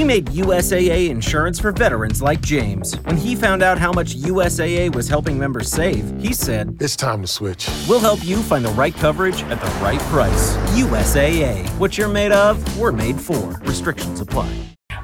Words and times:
We 0.00 0.04
made 0.04 0.28
USAA 0.28 1.10
insurance 1.10 1.60
for 1.60 1.72
veterans 1.72 2.22
like 2.22 2.40
James. 2.40 2.96
When 3.04 3.18
he 3.18 3.36
found 3.36 3.62
out 3.62 3.76
how 3.76 3.92
much 3.92 4.16
USAA 4.16 4.94
was 4.94 5.08
helping 5.08 5.38
members 5.38 5.68
save, 5.68 6.10
he 6.18 6.32
said, 6.32 6.78
It's 6.80 6.96
time 6.96 7.20
to 7.20 7.28
switch. 7.28 7.68
We'll 7.86 8.00
help 8.00 8.24
you 8.24 8.38
find 8.42 8.64
the 8.64 8.72
right 8.72 8.94
coverage 8.96 9.42
at 9.50 9.60
the 9.60 9.70
right 9.84 10.00
price. 10.08 10.56
USAA. 10.72 11.68
What 11.78 11.98
you're 11.98 12.08
made 12.08 12.32
of, 12.32 12.56
we're 12.78 12.92
made 12.92 13.20
for. 13.20 13.60
Restrictions 13.60 14.22
apply. 14.22 14.48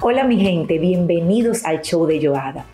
Hola 0.00 0.24
mi 0.24 0.38
gente, 0.38 0.78
bienvenidos 0.78 1.66
al 1.66 1.82
show 1.82 2.06
de 2.06 2.18
Joada. 2.18 2.64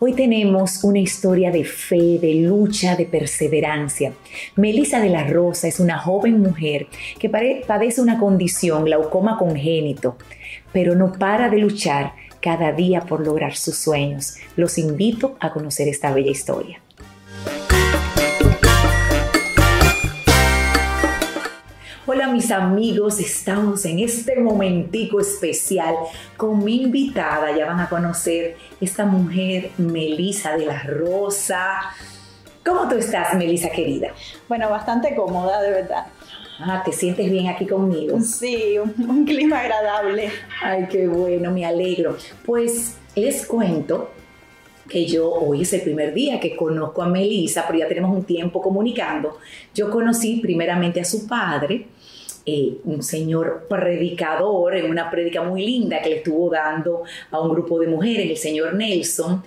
Hoy 0.00 0.12
tenemos 0.12 0.84
una 0.84 0.98
historia 0.98 1.50
de 1.50 1.64
fe, 1.64 2.18
de 2.18 2.34
lucha, 2.46 2.94
de 2.96 3.06
perseverancia. 3.06 4.12
Melissa 4.56 5.00
de 5.00 5.08
la 5.08 5.24
Rosa 5.24 5.68
es 5.68 5.80
una 5.80 5.98
joven 5.98 6.40
mujer 6.40 6.88
que 7.18 7.30
padece 7.30 8.00
una 8.00 8.18
condición, 8.18 8.84
glaucoma 8.84 9.36
congénito, 9.36 10.16
pero 10.72 10.94
no 10.94 11.12
para 11.12 11.48
de 11.48 11.58
luchar 11.58 12.12
cada 12.40 12.72
día 12.72 13.02
por 13.02 13.24
lograr 13.24 13.54
sus 13.54 13.76
sueños. 13.76 14.36
Los 14.56 14.78
invito 14.78 15.36
a 15.40 15.52
conocer 15.52 15.88
esta 15.88 16.12
bella 16.12 16.30
historia. 16.30 16.80
Hola 22.12 22.26
mis 22.26 22.50
amigos, 22.50 23.20
estamos 23.20 23.84
en 23.84 24.00
este 24.00 24.40
momentico 24.40 25.20
especial 25.20 25.94
con 26.36 26.64
mi 26.64 26.82
invitada, 26.82 27.56
ya 27.56 27.66
van 27.66 27.78
a 27.78 27.88
conocer 27.88 28.56
esta 28.80 29.04
mujer, 29.04 29.70
Melisa 29.78 30.56
de 30.56 30.66
la 30.66 30.82
Rosa. 30.82 31.78
¿Cómo 32.64 32.88
tú 32.88 32.96
estás, 32.96 33.34
Melisa 33.34 33.70
querida? 33.70 34.08
Bueno, 34.48 34.68
bastante 34.68 35.14
cómoda, 35.14 35.62
de 35.62 35.70
verdad. 35.70 36.06
Ah, 36.62 36.82
¿te 36.84 36.92
sientes 36.92 37.30
bien 37.30 37.48
aquí 37.48 37.66
conmigo? 37.66 38.20
Sí, 38.20 38.76
un, 38.78 39.08
un 39.08 39.24
clima 39.24 39.60
agradable. 39.60 40.30
Ay, 40.62 40.86
qué 40.90 41.08
bueno, 41.08 41.50
me 41.50 41.64
alegro. 41.64 42.16
Pues 42.44 42.98
les 43.14 43.46
cuento 43.46 44.10
que 44.86 45.06
yo 45.06 45.32
hoy 45.32 45.62
es 45.62 45.72
el 45.72 45.80
primer 45.80 46.12
día 46.12 46.38
que 46.38 46.54
conozco 46.54 47.02
a 47.02 47.08
Melisa, 47.08 47.64
pero 47.66 47.78
ya 47.78 47.88
tenemos 47.88 48.14
un 48.14 48.24
tiempo 48.24 48.60
comunicando. 48.60 49.38
Yo 49.74 49.88
conocí 49.88 50.40
primeramente 50.42 51.00
a 51.00 51.04
su 51.04 51.26
padre, 51.26 51.86
eh, 52.44 52.78
un 52.84 53.02
señor 53.02 53.66
predicador 53.68 54.76
en 54.76 54.90
una 54.90 55.10
prédica 55.10 55.42
muy 55.42 55.64
linda 55.64 56.02
que 56.02 56.10
le 56.10 56.16
estuvo 56.16 56.50
dando 56.50 57.04
a 57.30 57.40
un 57.40 57.52
grupo 57.52 57.78
de 57.78 57.86
mujeres, 57.86 58.28
el 58.28 58.36
señor 58.36 58.74
Nelson, 58.74 59.42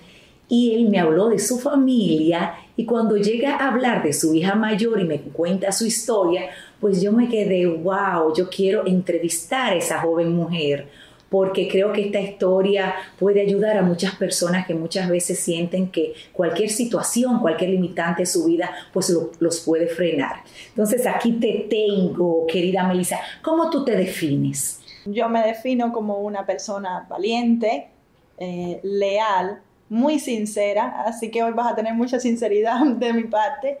y 0.48 0.74
él 0.74 0.88
me 0.88 0.98
habló 0.98 1.28
de 1.28 1.38
su 1.38 1.58
familia 1.58 2.54
y 2.76 2.84
cuando 2.84 3.16
llega 3.16 3.56
a 3.56 3.68
hablar 3.68 4.02
de 4.02 4.12
su 4.12 4.34
hija 4.34 4.54
mayor 4.54 5.00
y 5.00 5.04
me 5.04 5.20
cuenta 5.20 5.72
su 5.72 5.86
historia, 5.86 6.50
pues 6.84 7.00
yo 7.00 7.12
me 7.12 7.30
quedé, 7.30 7.64
wow, 7.64 8.34
yo 8.36 8.50
quiero 8.50 8.86
entrevistar 8.86 9.72
a 9.72 9.76
esa 9.76 10.00
joven 10.02 10.36
mujer 10.36 10.90
porque 11.30 11.66
creo 11.66 11.94
que 11.94 12.04
esta 12.04 12.20
historia 12.20 12.94
puede 13.18 13.40
ayudar 13.40 13.78
a 13.78 13.82
muchas 13.82 14.14
personas 14.16 14.66
que 14.66 14.74
muchas 14.74 15.08
veces 15.08 15.38
sienten 15.38 15.90
que 15.90 16.12
cualquier 16.34 16.68
situación, 16.68 17.40
cualquier 17.40 17.70
limitante 17.70 18.20
de 18.20 18.26
su 18.26 18.44
vida, 18.44 18.70
pues 18.92 19.10
los 19.38 19.60
puede 19.60 19.86
frenar. 19.86 20.42
Entonces 20.68 21.06
aquí 21.06 21.32
te 21.32 21.66
tengo, 21.70 22.46
querida 22.46 22.86
Melissa, 22.86 23.18
¿cómo 23.40 23.70
tú 23.70 23.82
te 23.82 23.96
defines? 23.96 24.82
Yo 25.06 25.30
me 25.30 25.40
defino 25.40 25.90
como 25.90 26.18
una 26.18 26.44
persona 26.44 27.06
valiente, 27.08 27.88
eh, 28.36 28.80
leal, 28.82 29.62
muy 29.88 30.18
sincera, 30.18 31.02
así 31.06 31.30
que 31.30 31.42
hoy 31.42 31.54
vas 31.54 31.72
a 31.72 31.76
tener 31.76 31.94
mucha 31.94 32.20
sinceridad 32.20 32.84
de 32.98 33.14
mi 33.14 33.24
parte 33.24 33.78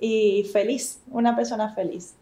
y 0.00 0.44
feliz, 0.50 1.02
una 1.10 1.36
persona 1.36 1.74
feliz. 1.74 2.14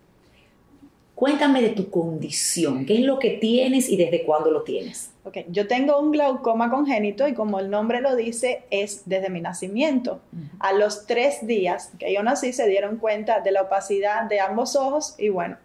Cuéntame 1.16 1.62
de 1.62 1.70
tu 1.70 1.88
condición, 1.88 2.84
qué 2.84 2.98
es 2.98 3.00
lo 3.00 3.18
que 3.18 3.30
tienes 3.30 3.88
y 3.88 3.96
desde 3.96 4.22
cuándo 4.22 4.50
lo 4.50 4.64
tienes. 4.64 5.14
Ok, 5.24 5.38
yo 5.48 5.66
tengo 5.66 5.98
un 5.98 6.10
glaucoma 6.10 6.68
congénito 6.68 7.26
y 7.26 7.32
como 7.32 7.58
el 7.58 7.70
nombre 7.70 8.02
lo 8.02 8.14
dice, 8.16 8.64
es 8.70 9.00
desde 9.06 9.30
mi 9.30 9.40
nacimiento. 9.40 10.20
A 10.58 10.74
los 10.74 11.06
tres 11.06 11.46
días 11.46 11.90
que 11.98 12.12
yo 12.12 12.22
nací 12.22 12.52
se 12.52 12.68
dieron 12.68 12.98
cuenta 12.98 13.40
de 13.40 13.50
la 13.50 13.62
opacidad 13.62 14.24
de 14.24 14.40
ambos 14.40 14.76
ojos 14.76 15.14
y 15.16 15.30
bueno, 15.30 15.56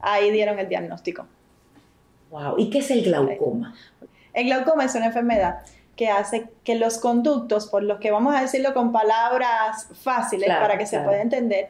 ahí 0.00 0.30
dieron 0.30 0.58
el 0.58 0.70
diagnóstico. 0.70 1.26
Wow, 2.30 2.54
¿y 2.56 2.70
qué 2.70 2.78
es 2.78 2.90
el 2.90 3.02
glaucoma? 3.02 3.74
El 4.32 4.46
glaucoma 4.46 4.86
es 4.86 4.94
una 4.94 5.06
enfermedad 5.06 5.66
que 5.96 6.08
hace 6.08 6.46
que 6.64 6.76
los 6.76 6.96
conductos, 6.96 7.66
por 7.66 7.82
los 7.82 8.00
que 8.00 8.10
vamos 8.10 8.34
a 8.34 8.40
decirlo 8.40 8.72
con 8.72 8.90
palabras 8.90 9.86
fáciles 10.02 10.48
para 10.48 10.78
que 10.78 10.86
se 10.86 10.98
pueda 11.00 11.20
entender, 11.20 11.68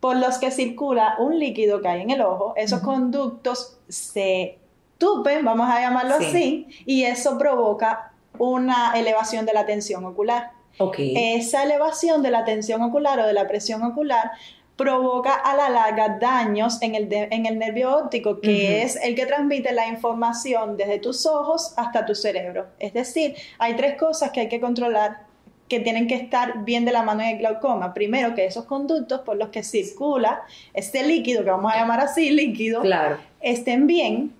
por 0.00 0.16
los 0.16 0.38
que 0.38 0.50
circula 0.50 1.16
un 1.18 1.38
líquido 1.38 1.80
que 1.80 1.88
hay 1.88 2.02
en 2.02 2.10
el 2.10 2.20
ojo, 2.20 2.54
esos 2.56 2.80
conductos 2.80 3.78
se 3.88 4.58
tupen, 4.98 5.44
vamos 5.44 5.68
a 5.68 5.80
llamarlo 5.80 6.14
así, 6.16 6.66
y 6.84 7.04
eso 7.04 7.38
provoca 7.38 8.12
una 8.38 8.92
elevación 8.98 9.46
de 9.46 9.52
la 9.52 9.66
tensión 9.66 10.04
ocular. 10.04 10.52
Esa 10.98 11.64
elevación 11.64 12.22
de 12.22 12.30
la 12.30 12.44
tensión 12.44 12.82
ocular 12.82 13.18
o 13.20 13.26
de 13.26 13.32
la 13.32 13.48
presión 13.48 13.82
ocular 13.82 14.30
provoca 14.76 15.32
a 15.32 15.56
la 15.56 15.70
larga 15.70 16.18
daños 16.20 16.82
en 16.82 16.94
el, 16.94 17.10
en 17.10 17.46
el 17.46 17.58
nervio 17.58 17.96
óptico, 17.96 18.40
que 18.40 18.82
es 18.82 18.96
el 18.96 19.14
que 19.14 19.24
transmite 19.24 19.72
la 19.72 19.88
información 19.88 20.76
desde 20.76 20.98
tus 20.98 21.24
ojos 21.24 21.72
hasta 21.78 22.04
tu 22.04 22.14
cerebro. 22.14 22.66
Es 22.78 22.92
decir, 22.92 23.34
hay 23.58 23.74
tres 23.74 23.96
cosas 23.96 24.32
que 24.32 24.40
hay 24.40 24.48
que 24.48 24.60
controlar 24.60 25.25
que 25.68 25.80
tienen 25.80 26.06
que 26.06 26.14
estar 26.14 26.64
bien 26.64 26.84
de 26.84 26.92
la 26.92 27.02
mano 27.02 27.22
en 27.22 27.28
el 27.28 27.38
glaucoma. 27.38 27.92
Primero, 27.92 28.34
que 28.34 28.46
esos 28.46 28.64
conductos 28.64 29.20
por 29.22 29.36
los 29.36 29.48
que 29.48 29.62
circula 29.62 30.42
este 30.74 31.06
líquido, 31.06 31.44
que 31.44 31.50
vamos 31.50 31.72
a 31.72 31.76
llamar 31.76 32.00
así 32.00 32.30
líquido, 32.30 32.82
claro. 32.82 33.18
estén 33.40 33.86
bien. 33.86 34.32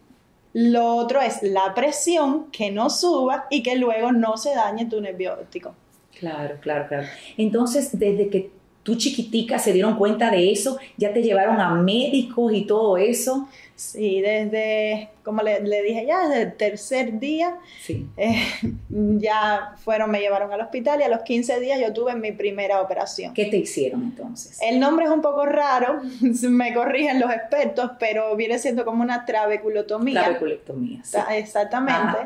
Lo 0.53 0.95
otro 0.97 1.21
es 1.21 1.43
la 1.43 1.75
presión, 1.75 2.51
que 2.51 2.71
no 2.71 2.89
suba 2.89 3.47
y 3.51 3.63
que 3.63 3.77
luego 3.77 4.13
no 4.13 4.37
se 4.37 4.55
dañe 4.55 4.87
tu 4.87 5.01
nervio 5.01 5.35
óptico. 5.35 5.75
Claro, 6.19 6.57
claro, 6.61 6.87
claro. 6.89 7.07
Entonces, 7.37 7.99
desde 7.99 8.31
que 8.31 8.51
tú 8.87 8.95
chiquitica 8.95 9.59
se 9.59 9.73
dieron 9.73 9.97
cuenta 9.97 10.31
de 10.31 10.53
eso, 10.53 10.79
ya 10.97 11.13
te 11.13 11.21
llevaron 11.21 11.61
a 11.61 11.75
médicos 11.75 12.53
y 12.55 12.65
todo 12.67 12.97
eso. 12.97 13.49
Sí, 13.75 14.21
desde, 14.21 15.09
como 15.25 15.43
le, 15.43 15.61
dije 15.83 16.07
ya, 16.07 16.29
desde 16.29 16.43
el 16.43 16.57
tercer 16.57 17.19
día, 17.19 17.59
sí. 17.81 18.07
Eh, 18.17 18.45
ya 18.89 19.75
fueron, 19.85 20.13
me 20.13 20.21
llevaron 20.21 20.53
al 20.53 20.61
hospital 20.61 21.01
y 21.01 21.03
a 21.03 21.09
los 21.09 21.23
15 21.23 21.59
días 21.59 21.81
yo 21.81 21.93
tuve 21.93 22.15
mi 22.15 22.31
primera 22.31 22.81
operación. 22.81 23.35
¿Qué 23.35 23.47
te 23.47 23.57
hicieron 23.57 24.05
entonces? 24.05 24.57
El 24.63 24.79
nombre 24.79 25.07
es 25.07 25.11
un 25.11 25.21
poco 25.21 25.45
raro, 25.47 26.01
me 26.43 26.73
corrigen 26.73 27.19
los 27.19 27.33
expertos, 27.33 27.91
pero 27.99 28.37
viene 28.37 28.61
siendo 28.61 28.85
como 28.85 29.03
una 29.03 29.27
trabeculotomía. 29.27 30.23
Trabeculectomía, 30.23 31.01
sí. 31.03 31.19
Exactamente, 31.33 32.19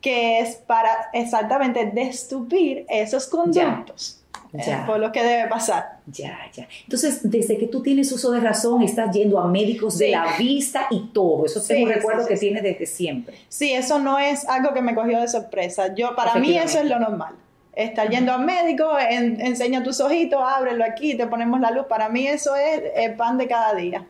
que 0.00 0.38
es 0.38 0.54
para 0.54 1.10
exactamente 1.12 1.90
destupir 1.92 2.86
esos 2.88 3.26
conductos. 3.26 4.20
Ya. 4.20 4.25
Por 4.86 4.98
lo 4.98 5.12
que 5.12 5.22
debe 5.22 5.48
pasar. 5.48 5.98
Ya, 6.06 6.38
ya. 6.52 6.68
Entonces, 6.84 7.20
desde 7.22 7.58
que 7.58 7.66
tú 7.66 7.82
tienes 7.82 8.10
uso 8.12 8.30
de 8.30 8.40
razón, 8.40 8.82
estás 8.82 9.14
yendo 9.14 9.38
a 9.38 9.46
médicos 9.46 9.98
de 9.98 10.10
la 10.10 10.36
vista 10.38 10.86
y 10.90 11.08
todo. 11.12 11.46
Eso 11.46 11.58
es 11.58 11.70
un 11.70 11.88
recuerdo 11.88 12.26
que 12.26 12.36
tienes 12.36 12.62
desde 12.62 12.86
siempre. 12.86 13.36
Sí, 13.48 13.72
eso 13.72 13.98
no 13.98 14.18
es 14.18 14.48
algo 14.48 14.72
que 14.72 14.82
me 14.82 14.94
cogió 14.94 15.20
de 15.20 15.28
sorpresa. 15.28 15.94
Yo, 15.94 16.14
para 16.14 16.36
mí, 16.36 16.56
eso 16.56 16.78
es 16.78 16.86
lo 16.86 16.98
normal. 16.98 17.34
Estar 17.74 18.08
yendo 18.08 18.32
al 18.32 18.44
médico, 18.44 18.90
enseña 18.98 19.82
tus 19.82 20.00
ojitos, 20.00 20.40
ábrelo 20.42 20.84
aquí, 20.84 21.14
te 21.14 21.26
ponemos 21.26 21.60
la 21.60 21.70
luz. 21.70 21.86
Para 21.86 22.08
mí, 22.08 22.26
eso 22.26 22.56
es 22.56 22.82
el 22.94 23.14
pan 23.16 23.36
de 23.36 23.46
cada 23.46 23.74
día. 23.74 24.06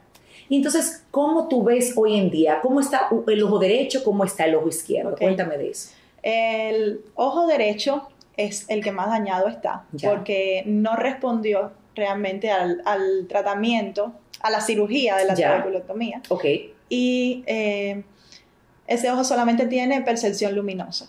Y 0.49 0.57
entonces, 0.57 1.03
¿cómo 1.11 1.49
tú 1.49 1.65
ves 1.65 1.93
hoy 1.97 2.17
en 2.17 2.31
día? 2.31 2.61
¿Cómo 2.63 2.81
está 2.81 3.09
el 3.27 3.43
ojo 3.43 3.59
derecho? 3.59 4.05
¿Cómo 4.05 4.25
está 4.25 4.45
el 4.45 4.55
ojo 4.55 4.69
izquierdo? 4.69 5.17
Cuéntame 5.17 5.59
de 5.59 5.71
eso. 5.71 5.91
El 6.23 7.01
ojo 7.15 7.47
derecho 7.47 8.09
es 8.37 8.69
el 8.69 8.83
que 8.83 8.93
más 8.93 9.09
dañado 9.09 9.49
está, 9.49 9.85
porque 10.03 10.63
no 10.67 10.97
respondió 10.97 11.73
realmente 11.95 12.51
al, 12.51 13.27
tratamiento, 13.29 14.13
a 14.41 14.51
la 14.51 14.61
cirugía 14.61 15.17
de 15.17 15.25
la 15.25 15.35
trabeculotomía. 15.35 16.23
Ok. 16.29 16.45
Y 16.89 17.43
eh, 17.47 18.05
ese 18.87 19.11
ojo 19.11 19.25
solamente 19.25 19.67
tiene 19.67 20.03
percepción 20.03 20.55
luminosa. 20.55 21.09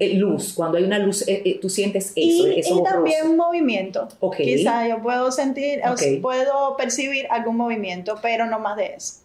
Eh, 0.00 0.14
luz, 0.14 0.52
cuando 0.54 0.78
hay 0.78 0.84
una 0.84 0.98
luz, 0.98 1.24
eh, 1.28 1.58
tú 1.62 1.68
sientes 1.68 2.12
eso. 2.16 2.48
Y, 2.48 2.60
y 2.60 2.82
también 2.82 3.36
movimiento. 3.36 4.08
Okay. 4.18 4.56
Quizá 4.56 4.88
yo 4.88 5.00
puedo 5.00 5.30
sentir, 5.30 5.80
puedo 6.20 6.76
percibir 6.76 7.26
algún 7.30 7.56
movimiento, 7.56 8.16
pero 8.20 8.46
no 8.46 8.58
más 8.58 8.76
de 8.76 8.94
eso. 8.94 9.20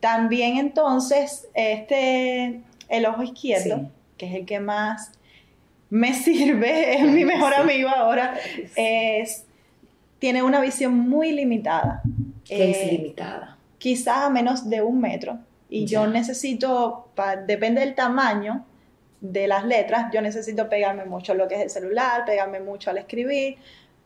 También 0.00 0.58
entonces, 0.58 1.48
este, 1.54 2.60
el 2.88 3.06
ojo 3.06 3.22
izquierdo, 3.22 3.90
que 4.18 4.26
es 4.26 4.34
el 4.34 4.44
que 4.44 4.60
más 4.60 5.12
me 5.90 6.14
sirve, 6.14 6.94
es 6.94 7.02
mi 7.02 7.24
mejor 7.24 7.52
amigo 7.54 7.88
ahora, 7.88 8.34
es, 8.76 9.44
tiene 10.18 10.42
una 10.42 10.60
visión 10.60 10.96
muy 10.96 11.32
limitada. 11.32 12.02
¿Qué 12.44 12.70
es 12.70 12.76
eh, 12.78 12.92
limitada? 12.92 13.58
Quizás 13.78 14.24
a 14.24 14.30
menos 14.30 14.68
de 14.68 14.82
un 14.82 15.00
metro. 15.00 15.38
Y 15.68 15.86
yo 15.86 16.06
necesito, 16.06 17.08
depende 17.46 17.80
del 17.80 17.94
tamaño 17.94 18.64
de 19.20 19.46
las 19.46 19.64
letras, 19.64 20.10
yo 20.12 20.20
necesito 20.20 20.68
pegarme 20.68 21.04
mucho 21.04 21.32
a 21.32 21.34
lo 21.34 21.46
que 21.46 21.56
es 21.56 21.60
el 21.60 21.70
celular, 21.70 22.24
pegarme 22.24 22.58
mucho 22.58 22.90
al 22.90 22.98
escribir, 22.98 23.58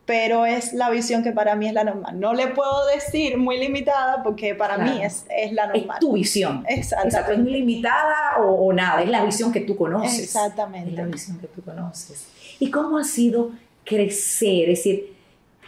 pero 0.05 0.45
es 0.45 0.73
la 0.73 0.89
visión 0.91 1.23
que 1.23 1.31
para 1.31 1.55
mí 1.55 1.67
es 1.67 1.73
la 1.73 1.83
normal. 1.83 2.19
No 2.19 2.33
le 2.33 2.47
puedo 2.47 2.85
decir 2.85 3.37
muy 3.37 3.57
limitada 3.57 4.21
porque 4.23 4.53
para 4.53 4.77
mí 4.77 5.03
es, 5.03 5.25
es, 5.35 5.51
la 5.51 5.67
normal. 5.67 5.97
Es 5.97 5.99
tu 5.99 6.13
visión. 6.13 6.63
Exactamente. 6.67 7.17
Exacto, 7.17 7.31
es 7.33 7.39
limitada 7.39 8.37
o, 8.39 8.71
nada, 8.71 9.01
es 9.01 9.09
la 9.09 9.25
visión 9.25 9.51
que 9.51 9.61
tú 9.61 9.75
conoces. 9.75 10.19
Exactamente. 10.19 10.91
Es 10.91 10.95
la 10.95 11.05
visión 11.05 11.39
que 11.39 11.47
tú 11.47 11.63
conoces. 11.63 12.27
¿Y 12.59 12.69
cómo 12.69 12.99
ha 12.99 13.03
sido 13.03 13.51
crecer? 13.83 14.69
Es 14.69 14.79
decir, 14.79 15.13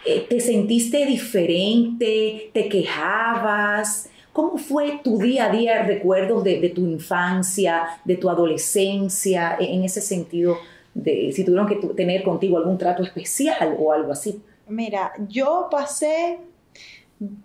eh, 0.06 0.26
¿te 0.28 0.38
sentiste 0.38 1.04
diferente? 1.04 2.50
¿Te 2.54 2.68
quejabas? 2.68 4.08
¿Cómo 4.32 4.56
fue 4.56 5.00
tu 5.02 5.18
día 5.18 5.46
a 5.46 5.50
día, 5.50 5.82
recuerdos 5.82 6.44
de, 6.44 6.60
de 6.60 6.68
tu 6.68 6.82
infancia, 6.82 7.88
de 8.04 8.16
tu 8.16 8.30
adolescencia, 8.30 9.56
en 9.58 9.82
ese 9.82 10.00
sentido? 10.00 10.58
De 10.94 11.32
si 11.32 11.44
tuvieron 11.44 11.66
que 11.66 11.76
tener 11.76 12.22
contigo 12.22 12.58
algún 12.58 12.78
trato 12.78 13.02
especial 13.02 13.76
o 13.78 13.92
algo 13.92 14.12
así. 14.12 14.42
Mira, 14.68 15.12
yo 15.28 15.68
pasé 15.70 16.38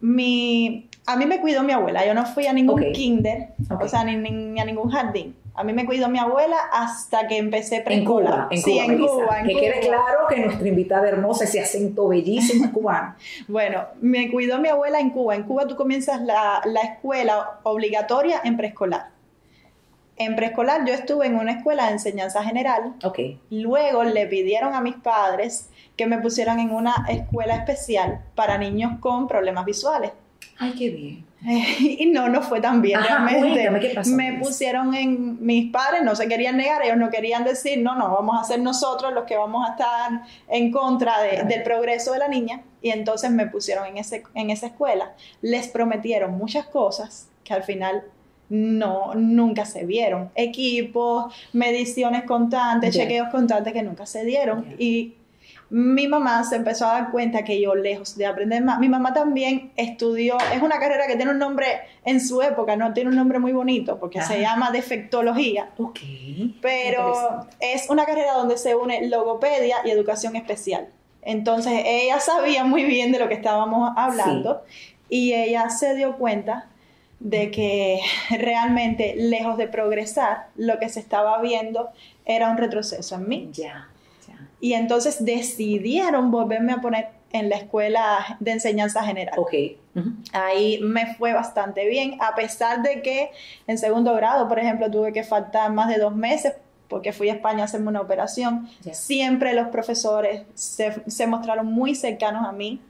mi... 0.02 0.90
A 1.06 1.18
mí 1.18 1.26
me 1.26 1.42
cuidó 1.42 1.64
mi 1.64 1.74
abuela, 1.74 2.06
yo 2.06 2.14
no 2.14 2.26
fui 2.26 2.48
a 2.48 2.54
ningún 2.54 2.82
kinder, 2.94 3.50
o 3.78 3.88
sea, 3.90 4.06
ni, 4.06 4.16
ni, 4.16 4.60
a 4.60 4.64
ningún 4.64 4.90
jardín. 4.90 5.36
A 5.54 5.64
mí 5.64 5.74
me 5.74 5.86
cuidó 5.86 6.08
mi 6.08 6.18
abuela 6.18 6.56
hasta 6.72 7.28
que 7.28 7.38
empecé 7.38 7.82
preescolar. 7.82 8.34
En 8.34 8.38
Cuba, 8.40 8.48
en 8.52 8.62
sí, 8.62 8.80
en 8.80 8.98
Cuba. 8.98 9.44
que 9.46 9.54
quede 9.54 9.80
claro 9.82 10.28
que 10.30 10.40
nuestra 10.40 10.68
invitada 10.68 11.10
hermosa, 11.10 11.44
ese 11.44 11.60
acento 11.60 12.08
bellísimo 12.08 12.72
cubano. 12.74 13.16
bueno, 13.50 13.84
me 14.00 14.32
cuidó 14.32 14.60
mi 14.60 14.70
abuela 14.70 15.00
en 15.00 15.10
Cuba. 15.10 15.36
En 15.36 15.44
Cuba 15.44 15.68
tú 15.68 15.76
comienzas 15.76 16.22
la, 16.22 16.62
la 16.64 16.82
escuela 16.82 17.60
obligatoria 17.64 18.40
en 18.44 18.56
preescolar. 18.56 19.13
En 20.18 20.36
preescolar 20.36 20.86
yo 20.86 20.94
estuve 20.94 21.26
en 21.26 21.36
una 21.36 21.54
escuela 21.54 21.88
de 21.88 21.94
enseñanza 21.94 22.44
general. 22.44 22.94
Ok. 23.04 23.20
Luego 23.50 24.04
le 24.04 24.28
pidieron 24.28 24.74
a 24.74 24.82
mis 24.82 24.96
padres 24.96 25.70
que 25.96 26.06
me 26.06 26.20
pusieran 26.20 26.60
en 26.60 26.72
una 26.72 27.06
escuela 27.10 27.56
especial 27.56 28.22
para 28.36 28.58
niños 28.58 29.00
con 29.00 29.28
problemas 29.28 29.66
visuales. 29.66 30.12
Ay, 30.60 30.74
qué 30.78 30.90
bien. 30.90 31.26
y 31.44 32.06
no, 32.06 32.30
no 32.30 32.42
fue 32.42 32.62
tan 32.62 32.82
bien 32.82 33.02
realmente. 33.02 33.70
¿qué 33.82 33.94
pasó, 33.94 34.12
me 34.12 34.40
pusieron 34.40 34.94
en 34.94 35.44
mis 35.46 35.72
padres, 35.72 36.02
no 36.04 36.16
se 36.16 36.28
querían 36.28 36.56
negar, 36.56 36.82
ellos 36.84 36.98
no 36.98 37.10
querían 37.10 37.44
decir, 37.44 37.80
no, 37.80 37.96
no, 37.96 38.12
vamos 38.12 38.40
a 38.40 38.44
ser 38.46 38.62
nosotros 38.62 39.14
los 39.14 39.26
que 39.26 39.36
vamos 39.36 39.68
a 39.68 39.72
estar 39.72 40.22
en 40.48 40.72
contra 40.72 41.22
del 41.22 41.64
progreso 41.64 42.14
de 42.14 42.20
la 42.20 42.28
niña. 42.28 42.62
Y 42.82 42.92
entonces 42.92 43.32
me 43.32 43.48
pusieron 43.48 43.86
en, 43.88 43.98
ese, 43.98 44.24
en 44.36 44.52
esa 44.52 44.68
escuela. 44.68 45.14
Les 45.42 45.68
prometieron 45.68 46.38
muchas 46.38 46.66
cosas 46.66 47.30
que 47.44 47.54
al 47.54 47.64
final 47.64 48.04
no, 48.54 49.16
nunca 49.16 49.66
se 49.66 49.84
vieron. 49.84 50.30
Equipos, 50.36 51.34
mediciones 51.54 52.24
constantes, 52.24 52.94
chequeos 52.96 53.30
constantes 53.30 53.74
que 53.74 53.82
nunca 53.82 54.06
se 54.06 54.24
dieron. 54.24 54.76
Y 54.78 55.16
mi 55.72 56.08
mamá 56.08 56.44
se 56.44 56.58
empezó 56.58 56.86
a 56.86 56.94
dar 56.94 57.12
cuenta 57.12 57.44
que 57.44 57.60
yo, 57.60 57.74
lejos 57.74 58.16
de 58.16 58.28
aprender 58.28 58.64
más, 58.64 58.78
mi 58.80 58.90
mamá 58.90 59.12
también 59.12 59.72
estudió, 59.76 60.38
es 60.54 60.62
una 60.62 60.78
carrera 60.78 61.08
que 61.08 61.16
tiene 61.16 61.32
un 61.32 61.40
nombre 61.40 61.66
en 62.06 62.22
su 62.22 62.44
época, 62.44 62.76
no 62.76 62.94
tiene 62.94 63.10
un 63.10 63.16
nombre 63.16 63.40
muy 63.40 63.54
bonito, 63.54 64.00
porque 64.00 64.22
se 64.22 64.40
llama 64.40 64.70
defectología. 64.70 65.72
Ok. 65.80 66.00
Pero 66.62 67.48
es 67.60 67.90
una 67.90 68.06
carrera 68.06 68.34
donde 68.34 68.60
se 68.60 68.76
une 68.76 69.08
logopedia 69.08 69.78
y 69.84 69.90
educación 69.90 70.36
especial. 70.36 70.90
Entonces 71.24 71.74
ella 71.84 72.20
sabía 72.20 72.66
muy 72.66 72.84
bien 72.84 73.12
de 73.12 73.18
lo 73.18 73.28
que 73.30 73.34
estábamos 73.34 73.94
hablando 73.98 74.62
y 75.10 75.34
ella 75.34 75.72
se 75.72 75.96
dio 75.96 76.18
cuenta 76.18 76.68
de 77.24 77.52
que 77.52 78.02
realmente, 78.30 79.16
lejos 79.18 79.58
de 79.58 79.68
progresar, 79.68 80.50
lo 80.56 80.78
que 80.78 80.90
se 80.90 81.00
estaba 81.00 81.42
viendo 81.42 81.90
era 82.26 82.50
un 82.52 82.58
retroceso 82.58 83.16
en 83.16 83.28
mí. 83.28 83.50
Ya, 83.54 83.90
Y 84.60 84.74
entonces 84.74 85.26
decidieron 85.26 86.32
volverme 86.32 86.74
a 86.74 86.78
poner 86.82 87.08
en 87.32 87.50
la 87.50 87.56
escuela 87.56 88.38
de 88.40 88.52
enseñanza 88.52 89.04
general. 89.04 89.40
Ok. 89.40 89.54
Ahí 90.34 90.80
me 90.82 91.16
fue 91.16 91.34
bastante 91.34 91.88
bien, 91.88 92.18
a 92.20 92.36
pesar 92.36 92.82
de 92.82 93.02
que 93.02 93.32
en 93.68 93.78
segundo 93.78 94.14
grado, 94.16 94.48
por 94.48 94.60
ejemplo, 94.60 94.90
tuve 94.92 95.14
que 95.14 95.24
faltar 95.24 95.72
más 95.72 95.88
de 95.90 95.98
dos 95.98 96.16
meses 96.16 96.54
porque 96.88 97.12
fui 97.12 97.30
a 97.30 97.34
España 97.34 97.64
a 97.64 97.66
hacerme 97.66 97.88
una 97.88 98.02
operación. 98.02 98.70
Siempre 98.92 99.54
los 99.54 99.70
profesores 99.70 100.44
se, 100.54 101.28
mostraron 101.28 101.68
muy 101.68 101.96
cercanos 101.96 102.46
a 102.46 102.52
mí, 102.52 102.82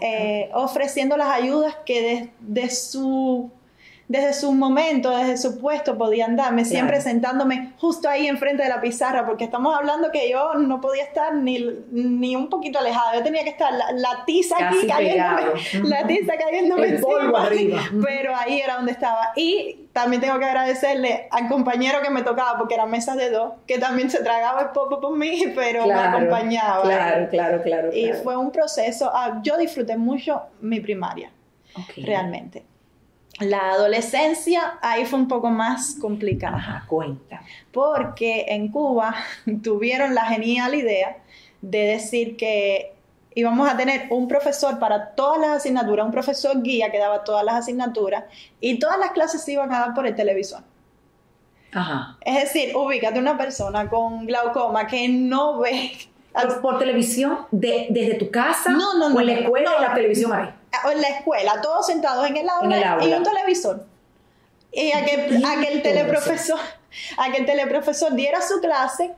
eh, 0.00 0.50
ofreciendo 0.52 1.16
las 1.16 1.28
ayudas 1.28 1.76
que 1.84 2.30
de 2.40 2.70
su 2.70 3.50
desde 4.08 4.34
su 4.34 4.52
momento, 4.52 5.10
desde 5.10 5.36
su 5.36 5.58
puesto 5.58 5.98
podían 5.98 6.36
darme, 6.36 6.64
siempre 6.64 7.00
sentándome 7.00 7.72
justo 7.78 8.08
ahí 8.08 8.28
enfrente 8.28 8.62
de 8.62 8.68
la 8.68 8.80
pizarra, 8.80 9.26
porque 9.26 9.44
estamos 9.44 9.76
hablando 9.76 10.12
que 10.12 10.30
yo 10.30 10.54
no 10.54 10.80
podía 10.80 11.02
estar 11.02 11.34
ni, 11.34 11.58
ni 11.90 12.36
un 12.36 12.48
poquito 12.48 12.78
alejada, 12.78 13.16
yo 13.16 13.22
tenía 13.24 13.42
que 13.42 13.50
estar 13.50 13.72
la, 13.72 14.24
tiza 14.24 14.56
aquí 14.60 14.86
cayéndome, 14.86 15.42
la 15.88 16.06
tiza 16.06 16.34
cayéndome 16.36 16.88
El 16.88 17.00
polvo 17.00 17.36
arriba. 17.36 17.80
pero 18.04 18.34
ahí 18.36 18.60
era 18.60 18.76
donde 18.76 18.92
estaba. 18.92 19.32
Y 19.34 19.88
también 19.92 20.22
tengo 20.22 20.38
que 20.38 20.44
agradecerle 20.44 21.26
al 21.30 21.48
compañero 21.48 22.00
que 22.00 22.10
me 22.10 22.22
tocaba, 22.22 22.58
porque 22.58 22.74
eran 22.74 22.90
mesas 22.90 23.16
de 23.16 23.30
dos, 23.30 23.54
que 23.66 23.78
también 23.78 24.08
se 24.10 24.22
tragaba 24.22 24.62
el 24.62 24.68
popo 24.68 25.00
por 25.00 25.16
mí, 25.16 25.46
pero 25.54 25.84
me 25.84 25.94
acompañaba. 25.94 26.82
Claro, 26.82 27.28
claro, 27.28 27.62
claro. 27.62 27.92
Y 27.92 28.12
fue 28.12 28.36
un 28.36 28.52
proceso, 28.52 29.10
ah, 29.12 29.40
yo 29.42 29.56
disfruté 29.56 29.96
mucho 29.96 30.42
mi 30.60 30.78
primaria, 30.78 31.32
realmente. 31.96 32.64
La 33.40 33.72
adolescencia 33.72 34.78
ahí 34.80 35.04
fue 35.04 35.18
un 35.18 35.28
poco 35.28 35.50
más 35.50 35.96
complicada. 36.00 36.56
Ajá, 36.56 36.84
cuenta. 36.86 37.42
Porque 37.70 38.46
en 38.48 38.68
Cuba 38.68 39.14
tuvieron 39.62 40.14
la 40.14 40.24
genial 40.26 40.74
idea 40.74 41.18
de 41.60 41.78
decir 41.78 42.36
que 42.36 42.94
íbamos 43.34 43.68
a 43.68 43.76
tener 43.76 44.06
un 44.10 44.28
profesor 44.28 44.78
para 44.78 45.10
todas 45.10 45.38
las 45.38 45.50
asignaturas, 45.50 46.06
un 46.06 46.12
profesor 46.12 46.62
guía 46.62 46.90
que 46.90 46.98
daba 46.98 47.24
todas 47.24 47.44
las 47.44 47.56
asignaturas 47.56 48.24
y 48.60 48.78
todas 48.78 48.98
las 48.98 49.10
clases 49.10 49.44
se 49.44 49.52
iban 49.52 49.72
a 49.74 49.80
dar 49.80 49.94
por 49.94 50.06
el 50.06 50.14
televisor. 50.14 50.60
Ajá. 51.72 52.16
Es 52.22 52.44
decir, 52.44 52.74
ubícate 52.74 53.18
una 53.18 53.36
persona 53.36 53.90
con 53.90 54.24
glaucoma 54.24 54.86
que 54.86 55.08
no 55.08 55.58
ve 55.58 55.92
por, 56.62 56.78
televisión 56.78 57.40
desde 57.50 58.14
tu 58.14 58.30
casa 58.30 58.70
no, 58.70 58.98
no, 58.98 59.10
no, 59.10 59.16
o 59.16 59.20
en 59.20 59.26
la 59.26 59.32
escuela 59.34 59.70
y 59.78 59.82
la 59.82 59.94
televisión 59.94 60.32
ahí 60.32 60.48
en 60.90 61.00
la 61.00 61.08
escuela, 61.08 61.60
todos 61.60 61.86
sentados 61.86 62.28
en 62.28 62.36
el 62.36 62.48
aula, 62.48 62.98
y 63.02 63.12
un 63.12 63.22
televisor. 63.22 63.84
Y 64.72 64.92
a 64.92 65.04
que, 65.04 65.14
el 65.68 65.82
teleprofesor, 65.82 66.58
a 67.16 67.32
que 67.32 67.38
el 67.38 67.46
teleprofesor 67.46 68.14
diera 68.14 68.40
su 68.42 68.60
clase, 68.60 69.14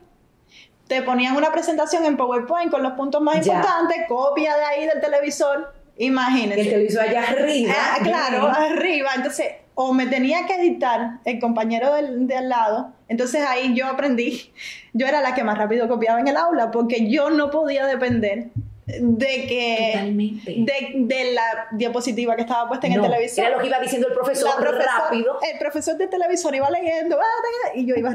te 0.87 1.01
ponían 1.03 1.35
una 1.35 1.51
presentación 1.51 2.05
en 2.05 2.17
PowerPoint 2.17 2.71
con 2.71 2.81
los 2.81 2.93
puntos 2.93 3.21
más 3.21 3.45
importantes, 3.45 3.97
copia 4.07 4.55
de 4.55 4.63
ahí 4.63 4.85
del 4.87 5.01
televisor, 5.01 5.73
imagínense. 5.97 6.61
El 6.61 6.69
televisor 6.69 7.01
allá 7.01 7.23
arriba. 7.29 7.73
Ah, 7.77 7.97
claro, 8.01 8.47
arriba. 8.47 9.11
Entonces, 9.15 9.47
o 9.75 9.93
me 9.93 10.07
tenía 10.07 10.45
que 10.45 10.55
editar 10.55 11.19
el 11.25 11.39
compañero 11.39 11.93
del, 11.93 12.27
de 12.27 12.35
al 12.35 12.49
lado, 12.49 12.91
entonces 13.07 13.45
ahí 13.47 13.73
yo 13.75 13.87
aprendí, 13.87 14.51
yo 14.93 15.07
era 15.07 15.21
la 15.21 15.35
que 15.35 15.43
más 15.43 15.57
rápido 15.57 15.87
copiaba 15.87 16.19
en 16.19 16.27
el 16.27 16.37
aula, 16.37 16.71
porque 16.71 17.09
yo 17.09 17.29
no 17.29 17.49
podía 17.49 17.85
depender 17.85 18.49
de 18.99 19.47
que 19.47 20.35
de, 20.95 21.33
la 21.33 21.67
diapositiva 21.71 22.35
que 22.35 22.41
estaba 22.41 22.67
puesta 22.67 22.87
en 22.87 22.93
el 22.93 23.01
televisor. 23.01 23.45
Era 23.45 23.55
lo 23.55 23.61
que 23.61 23.67
iba 23.67 23.79
diciendo 23.79 24.07
el 24.07 24.13
profesor, 24.13 24.61
rápido. 24.61 25.39
El 25.41 25.59
profesor 25.59 25.97
de 25.97 26.07
televisor 26.07 26.55
iba 26.55 26.69
leyendo 26.69 27.17
y 27.75 27.85
yo 27.85 27.95
iba 27.95 28.13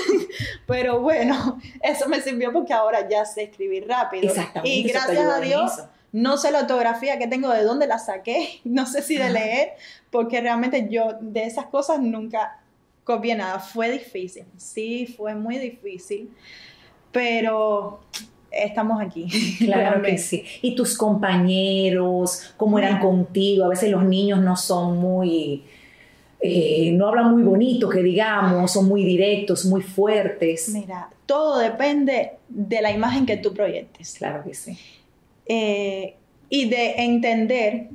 pero 0.66 1.00
bueno, 1.00 1.60
eso 1.82 2.08
me 2.08 2.20
sirvió 2.20 2.52
porque 2.52 2.72
ahora 2.72 3.08
ya 3.08 3.24
sé 3.24 3.44
escribir 3.44 3.88
rápido. 3.88 4.28
Exactamente. 4.28 4.68
Y 4.68 4.82
gracias 4.84 5.26
a 5.26 5.40
Dios 5.40 5.72
no 6.14 6.36
sé 6.36 6.52
la 6.52 6.60
ortografía 6.60 7.18
que 7.18 7.26
tengo, 7.26 7.50
de 7.50 7.64
dónde 7.64 7.88
la 7.88 7.98
saqué, 7.98 8.60
no 8.64 8.86
sé 8.86 9.02
si 9.02 9.16
de 9.16 9.30
leer, 9.30 9.72
porque 10.10 10.40
realmente 10.40 10.86
yo 10.88 11.18
de 11.20 11.44
esas 11.44 11.66
cosas 11.66 12.00
nunca 12.00 12.60
copié 13.02 13.34
nada. 13.34 13.58
Fue 13.58 13.90
difícil, 13.90 14.46
sí, 14.56 15.12
fue 15.16 15.34
muy 15.34 15.58
difícil, 15.58 16.30
pero 17.10 18.00
estamos 18.56 19.00
aquí. 19.00 19.26
Claro 19.58 20.02
que 20.02 20.18
sí. 20.18 20.44
¿Y 20.62 20.74
tus 20.74 20.96
compañeros, 20.96 22.54
cómo 22.56 22.78
eran 22.78 23.00
contigo? 23.00 23.64
A 23.64 23.68
veces 23.68 23.90
los 23.90 24.04
niños 24.04 24.40
no 24.40 24.56
son 24.56 24.98
muy... 24.98 25.64
Eh, 26.40 26.92
no 26.92 27.08
hablan 27.08 27.32
muy 27.32 27.42
bonito, 27.42 27.88
que 27.88 28.02
digamos, 28.02 28.72
son 28.72 28.86
muy 28.86 29.02
directos, 29.02 29.64
muy 29.64 29.80
fuertes. 29.80 30.68
Mira, 30.68 31.08
todo 31.24 31.58
depende 31.58 32.32
de 32.50 32.82
la 32.82 32.90
imagen 32.90 33.24
que 33.24 33.38
tú 33.38 33.54
proyectes. 33.54 34.16
Claro 34.18 34.44
que 34.44 34.52
sí. 34.52 34.78
Eh, 35.46 36.16
y 36.50 36.68
de 36.68 36.96
entender 36.98 37.88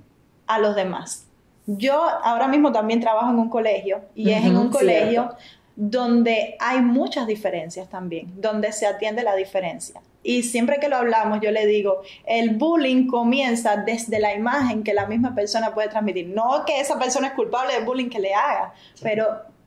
a 0.47 0.57
los 0.57 0.75
demás. 0.75 1.25
Yo 1.67 2.01
ahora 2.23 2.47
mismo 2.47 2.71
también 2.71 2.99
trabajo 2.99 3.29
en 3.29 3.37
un 3.37 3.49
colegio 3.49 4.01
y 4.15 4.31
es 4.31 4.43
en 4.43 4.57
un 4.57 4.69
colegio 4.69 5.35
donde 5.75 6.57
hay 6.59 6.81
muchas 6.81 7.27
diferencias 7.27 7.87
también, 7.89 8.33
donde 8.41 8.71
se 8.71 8.87
atiende 8.87 9.23
la 9.23 9.35
diferencia. 9.35 10.01
Y 10.21 10.43
siempre 10.43 10.79
que 10.79 10.89
lo 10.89 10.97
hablamos, 10.97 11.39
yo 11.41 11.51
le 11.51 11.65
digo, 11.65 12.01
el 12.25 12.51
bullying 12.51 13.07
comienza 13.07 13.77
desde 13.77 14.19
la 14.19 14.33
imagen 14.33 14.83
que 14.83 14.93
la 14.93 15.05
misma 15.05 15.33
persona 15.33 15.73
puede 15.73 15.87
transmitir. 15.87 16.27
No 16.27 16.65
que 16.65 16.79
esa 16.79 16.99
persona 16.99 17.27
es 17.27 17.33
culpable 17.33 17.73
del 17.73 17.85
bullying 17.85 18.09
que 18.09 18.19
le 18.19 18.33
haga, 18.33 18.73
pero 19.01 19.25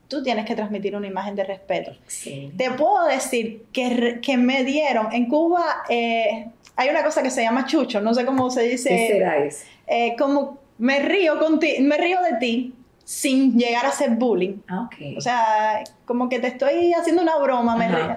tú 0.09 0.23
tienes 0.23 0.45
que 0.45 0.55
transmitir 0.55 0.95
una 0.95 1.07
imagen 1.07 1.35
de 1.35 1.45
respeto. 1.45 1.93
Te 2.57 2.71
puedo 2.73 3.07
decir 3.07 3.65
que, 3.73 4.21
que 4.21 4.37
me 4.37 4.63
dieron, 4.63 5.11
en 5.13 5.27
Cuba 5.27 5.85
eh, 5.89 6.49
hay 6.77 6.89
una 6.91 7.03
cosa 7.03 7.23
que 7.23 7.31
se 7.31 7.43
llama 7.43 7.67
chucho, 7.67 8.01
no 8.01 8.13
sé 8.13 8.27
cómo 8.27 8.51
se 8.51 8.63
dice. 8.63 8.91
¿Qué 8.91 9.09
será 9.09 9.39
eso? 9.39 9.65
Eh, 9.87 10.15
como 10.19 10.59
me 10.77 10.99
río, 10.99 11.37
me 11.81 11.97
río 11.97 12.21
de 12.23 12.37
ti 12.39 12.75
sin 13.05 13.59
llegar 13.59 13.87
a 13.87 13.91
ser 13.91 14.11
bullying. 14.11 14.59
Ah, 14.69 14.87
okay. 14.87 15.17
O 15.17 15.21
sea, 15.21 15.83
como 16.05 16.29
que 16.29 16.39
te 16.39 16.49
estoy 16.49 16.93
haciendo 16.93 17.23
una 17.23 17.37
broma, 17.39 17.77
me 17.77 17.89
río. 17.89 18.17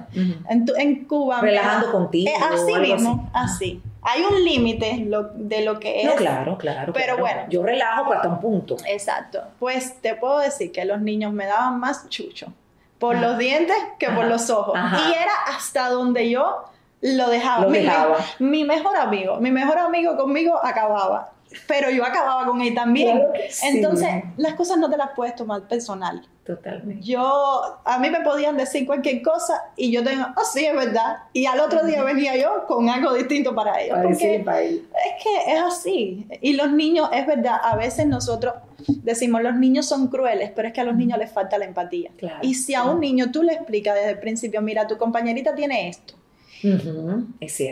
en, 0.50 1.06
Cuba. 1.06 1.42
Relajando 1.42 1.92
contigo. 1.92 2.30
Eh, 2.30 2.44
así 2.52 2.76
mismo, 2.80 3.30
así. 3.34 3.82
Hay 4.02 4.22
un 4.22 4.44
límite 4.44 5.08
de 5.36 5.62
lo 5.66 5.80
que 5.80 6.02
es. 6.02 6.06
No, 6.06 6.16
claro, 6.16 6.58
claro. 6.58 6.94
Pero 6.94 7.18
bueno. 7.18 7.42
Yo 7.50 7.64
relajo 7.64 8.14
hasta 8.14 8.30
un 8.30 8.40
punto. 8.40 8.78
Exacto. 8.88 9.42
Pues 9.60 10.00
te 10.02 10.16
puedo 10.16 10.40
decir 10.40 10.72
que 10.72 10.86
los 10.86 11.02
niños 11.02 11.34
me 11.34 11.46
daban 11.48 11.80
más 11.80 12.08
chucho 12.10 12.54
por 13.00 13.18
los 13.18 13.38
dientes 13.38 13.76
que 14.00 14.10
por 14.10 14.26
los 14.26 14.50
ojos. 14.50 14.78
Y 14.78 15.14
era 15.14 15.34
hasta 15.56 15.90
donde 15.90 16.30
yo 16.30 16.66
lo 17.02 17.30
dejaba. 17.30 17.66
Lo 17.66 17.72
dejaba. 17.72 18.18
mi 18.40 18.64
mejor 18.64 18.96
amigo. 18.96 19.38
Mi 19.40 19.52
mejor 19.52 19.80
amigo 19.80 20.16
conmigo 20.16 20.64
acababa 20.64 21.32
pero 21.68 21.90
yo 21.90 22.06
acababa 22.06 22.46
con 22.46 22.62
él 22.62 22.74
también. 22.74 23.22
Entonces, 23.64 24.10
las 24.38 24.54
cosas 24.56 24.78
no 24.78 24.90
te 24.90 24.98
las 24.98 25.12
puedes 25.16 25.36
tomar 25.36 25.68
personal. 25.68 26.28
Totalmente. 26.46 27.04
Yo, 27.04 27.80
a 27.84 27.98
mí 27.98 28.12
me 28.12 28.22
podían 28.22 28.56
decir 28.56 28.86
cualquier 28.86 29.24
cosa 29.24 29.64
y 29.76 29.92
yo 29.92 30.04
tengo, 30.04 30.28
oh 30.38 30.44
sí, 30.44 30.64
es 30.64 30.76
verdad. 30.76 31.18
Y 31.34 31.48
al 31.48 31.60
otro 31.60 31.84
día 31.84 32.04
venía 32.04 32.38
yo 32.38 32.68
con 32.68 32.88
algo 32.88 33.14
distinto 33.16 33.56
para 33.56 33.82
ellos. 33.82 33.98
porque 34.04 34.36
es 34.36 35.24
que 35.24 35.52
es 35.54 35.60
así. 35.60 36.28
Y 36.42 36.54
los 36.54 36.72
niños, 36.72 37.10
es 37.12 37.26
verdad, 37.26 37.60
a 37.64 37.76
veces 37.76 38.06
nosotros 38.06 38.54
decimos, 38.88 39.42
los 39.42 39.56
niños 39.56 39.88
son 39.88 40.08
crueles, 40.08 40.52
pero 40.56 40.68
es 40.68 40.74
que 40.76 40.82
a 40.82 40.84
los 40.84 40.96
niños 40.96 41.18
les 41.18 41.32
falta 41.32 41.58
la 41.58 41.66
empatía. 41.66 42.12
y 42.44 42.54
si 42.54 42.76
a 42.76 42.84
un 42.84 43.00
niño 43.00 43.32
tú 43.32 43.42
le 43.42 43.54
explicas 43.54 43.96
desde 43.96 44.12
el 44.12 44.20
principio, 44.20 44.62
mira, 44.62 44.86
tu 44.86 45.00
compañerita 45.00 45.56
tiene 45.56 45.90
esto 45.90 46.14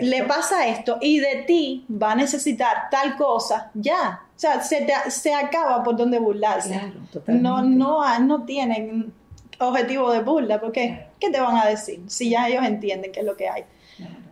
le 0.01 0.23
pasa 0.23 0.67
esto 0.67 0.97
y 1.01 1.19
de 1.19 1.43
ti 1.47 1.85
va 1.89 2.11
a 2.11 2.15
necesitar 2.15 2.89
tal 2.91 3.15
cosa, 3.15 3.71
ya. 3.73 4.21
O 4.35 4.39
sea, 4.39 4.61
se, 4.61 4.85
se 5.09 5.33
acaba 5.33 5.83
por 5.83 5.95
donde 5.95 6.19
burlarse. 6.19 6.79
no, 7.27 7.63
no, 7.63 8.19
no 8.19 8.45
tienen 8.45 9.13
objetivo 9.59 10.11
de 10.11 10.21
burla, 10.21 10.59
porque 10.59 11.07
¿qué 11.19 11.29
te 11.29 11.39
van 11.39 11.57
a 11.57 11.65
decir? 11.65 12.01
Si 12.07 12.29
ya 12.29 12.47
ellos 12.47 12.65
entienden 12.65 13.11
qué 13.11 13.21
es 13.21 13.25
lo 13.25 13.37
que 13.37 13.49
hay. 13.49 13.63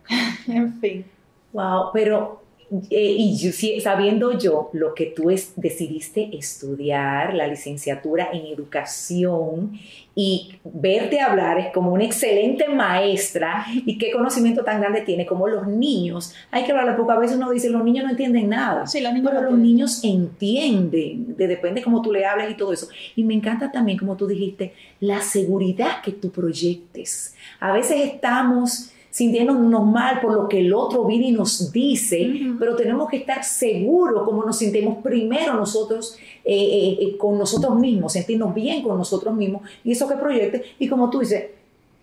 en 0.48 0.80
fin. 0.80 1.06
Wow, 1.52 1.90
pero 1.92 2.41
eh, 2.88 3.14
y 3.18 3.36
yo, 3.36 3.50
sabiendo 3.82 4.38
yo 4.38 4.70
lo 4.72 4.94
que 4.94 5.06
tú 5.06 5.30
es, 5.30 5.52
decidiste 5.56 6.30
estudiar, 6.32 7.34
la 7.34 7.46
licenciatura 7.46 8.30
en 8.32 8.46
educación 8.46 9.78
y 10.14 10.54
verte 10.64 11.20
hablar 11.20 11.58
es 11.58 11.72
como 11.72 11.92
una 11.92 12.04
excelente 12.04 12.68
maestra 12.68 13.66
y 13.74 13.98
qué 13.98 14.10
conocimiento 14.10 14.64
tan 14.64 14.80
grande 14.80 15.02
tiene 15.02 15.26
como 15.26 15.48
los 15.48 15.66
niños. 15.66 16.34
Hay 16.50 16.64
que 16.64 16.72
hablarle 16.72 16.94
porque 16.94 17.12
a 17.12 17.18
veces 17.18 17.36
uno 17.36 17.50
dice 17.50 17.68
los 17.68 17.84
niños 17.84 18.04
no 18.04 18.10
entienden 18.10 18.48
nada, 18.48 18.86
sí, 18.86 19.02
los 19.02 19.12
niños 19.12 19.30
pero 19.30 19.50
los 19.50 19.58
niños 19.58 20.02
entienden, 20.02 21.36
de, 21.36 21.48
depende 21.48 21.82
cómo 21.82 22.00
tú 22.00 22.10
le 22.10 22.24
hables 22.24 22.50
y 22.50 22.56
todo 22.56 22.72
eso. 22.72 22.88
Y 23.16 23.24
me 23.24 23.34
encanta 23.34 23.70
también 23.70 23.98
como 23.98 24.16
tú 24.16 24.26
dijiste, 24.26 24.72
la 24.98 25.20
seguridad 25.20 26.00
que 26.02 26.12
tú 26.12 26.30
proyectes. 26.30 27.34
A 27.60 27.72
veces 27.72 28.00
estamos 28.00 28.91
sintiéndonos 29.12 29.84
mal 29.84 30.22
por 30.22 30.32
lo 30.32 30.48
que 30.48 30.60
el 30.60 30.72
otro 30.72 31.04
vive 31.04 31.26
y 31.26 31.32
nos 31.32 31.70
dice, 31.70 32.32
pero 32.58 32.74
tenemos 32.74 33.10
que 33.10 33.18
estar 33.18 33.44
seguros 33.44 34.24
como 34.24 34.42
nos 34.42 34.56
sentimos 34.56 35.02
primero 35.02 35.52
nosotros 35.52 36.16
eh, 36.42 36.54
eh, 36.54 36.98
eh, 36.98 37.16
con 37.18 37.36
nosotros 37.36 37.78
mismos, 37.78 38.14
sentirnos 38.14 38.54
bien 38.54 38.82
con 38.82 38.96
nosotros 38.96 39.34
mismos 39.34 39.68
y 39.84 39.92
eso 39.92 40.08
que 40.08 40.14
proyecte. 40.14 40.64
Y 40.78 40.88
como 40.88 41.10
tú 41.10 41.20
dices, 41.20 41.44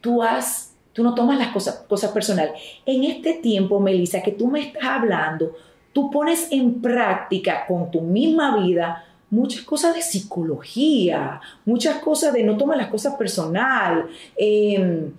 tú 0.02 0.22
has, 0.22 0.76
tú 0.94 1.02
no 1.04 1.16
tomas 1.16 1.40
las 1.40 1.52
cosas, 1.52 1.84
cosas 1.90 2.12
personales. 2.12 2.54
En 2.86 3.04
este 3.04 3.34
tiempo, 3.34 3.80
Melissa, 3.80 4.22
que 4.22 4.32
tú 4.32 4.46
me 4.46 4.62
estás 4.62 4.84
hablando, 4.84 5.56
tú 5.92 6.12
pones 6.12 6.48
en 6.52 6.80
práctica 6.80 7.66
con 7.68 7.90
tu 7.90 8.02
misma 8.02 8.64
vida 8.64 9.04
muchas 9.32 9.64
cosas 9.64 9.96
de 9.96 10.04
psicología, 10.04 11.42
muchas 11.66 11.98
cosas 12.04 12.34
de 12.34 12.44
no 12.44 12.56
tomar 12.56 12.78
las 12.78 12.90
cosas 12.90 13.16
personal. 13.16 14.06
Eh, 14.36 15.10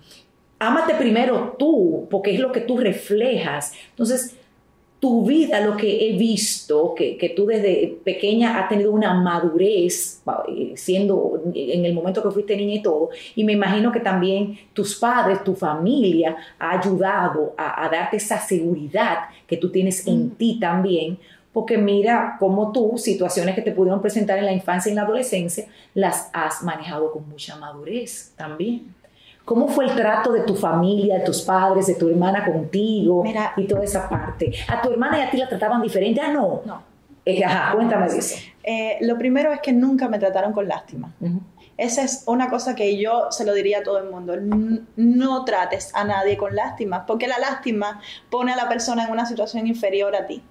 ámate 0.61 0.93
primero 0.93 1.55
tú, 1.57 2.07
porque 2.09 2.35
es 2.35 2.39
lo 2.39 2.51
que 2.51 2.61
tú 2.61 2.77
reflejas. 2.77 3.73
Entonces, 3.89 4.35
tu 4.99 5.25
vida, 5.25 5.59
lo 5.59 5.75
que 5.75 6.07
he 6.07 6.15
visto, 6.15 6.93
que, 6.93 7.17
que 7.17 7.29
tú 7.29 7.47
desde 7.47 7.97
pequeña 8.03 8.59
has 8.59 8.69
tenido 8.69 8.91
una 8.91 9.15
madurez, 9.15 10.21
eh, 10.47 10.73
siendo 10.75 11.41
en 11.55 11.85
el 11.85 11.93
momento 11.95 12.21
que 12.21 12.29
fuiste 12.29 12.55
niña 12.55 12.75
y 12.75 12.83
todo, 12.83 13.09
y 13.35 13.43
me 13.43 13.53
imagino 13.53 13.91
que 13.91 14.01
también 14.01 14.59
tus 14.73 14.93
padres, 14.99 15.43
tu 15.43 15.55
familia 15.55 16.35
ha 16.59 16.77
ayudado 16.77 17.55
a, 17.57 17.83
a 17.83 17.89
darte 17.89 18.17
esa 18.17 18.37
seguridad 18.37 19.29
que 19.47 19.57
tú 19.57 19.71
tienes 19.71 20.05
en 20.05 20.27
mm. 20.27 20.29
ti 20.35 20.59
también, 20.59 21.17
porque 21.51 21.79
mira 21.79 22.37
cómo 22.39 22.71
tú, 22.71 22.93
situaciones 22.97 23.55
que 23.55 23.63
te 23.63 23.71
pudieron 23.71 23.99
presentar 23.99 24.37
en 24.37 24.45
la 24.45 24.53
infancia 24.53 24.89
y 24.89 24.91
en 24.91 24.97
la 24.97 25.01
adolescencia, 25.01 25.65
las 25.95 26.29
has 26.33 26.61
manejado 26.61 27.11
con 27.11 27.27
mucha 27.27 27.55
madurez 27.55 28.33
también. 28.37 29.00
¿Cómo 29.45 29.67
fue 29.67 29.85
el 29.85 29.95
trato 29.95 30.31
de 30.31 30.41
tu 30.41 30.55
familia, 30.55 31.17
de 31.19 31.25
tus 31.25 31.41
padres, 31.41 31.87
de 31.87 31.95
tu 31.95 32.09
hermana 32.09 32.45
contigo 32.45 33.23
y 33.57 33.67
toda 33.67 33.83
esa 33.83 34.07
parte? 34.07 34.53
¿A 34.67 34.81
tu 34.81 34.91
hermana 34.91 35.19
y 35.19 35.21
a 35.21 35.31
ti 35.31 35.37
la 35.37 35.49
trataban 35.49 35.81
diferente? 35.81 36.21
Ah, 36.21 36.31
no. 36.31 36.61
No. 36.65 36.83
Eh, 37.25 37.43
ajá, 37.43 37.73
cuéntame 37.75 38.07
eso. 38.07 38.35
Eh, 38.63 38.97
lo 39.01 39.17
primero 39.17 39.51
es 39.51 39.59
que 39.59 39.73
nunca 39.73 40.07
me 40.07 40.19
trataron 40.19 40.53
con 40.53 40.67
lástima. 40.67 41.13
Esa 41.77 42.03
es 42.03 42.23
una 42.27 42.49
cosa 42.49 42.75
que 42.75 42.97
yo 42.97 43.31
se 43.31 43.45
lo 43.45 43.53
diría 43.53 43.79
a 43.79 43.83
todo 43.83 43.97
el 43.97 44.09
mundo. 44.09 44.35
No 44.95 45.45
trates 45.45 45.93
a 45.95 46.03
nadie 46.03 46.37
con 46.37 46.55
lástima, 46.55 47.05
porque 47.05 47.27
la 47.27 47.39
lástima 47.39 48.01
pone 48.29 48.53
a 48.53 48.55
la 48.55 48.69
persona 48.69 49.05
en 49.05 49.11
una 49.11 49.25
situación 49.25 49.67
inferior 49.67 50.15
a 50.15 50.27
ti. 50.27 50.43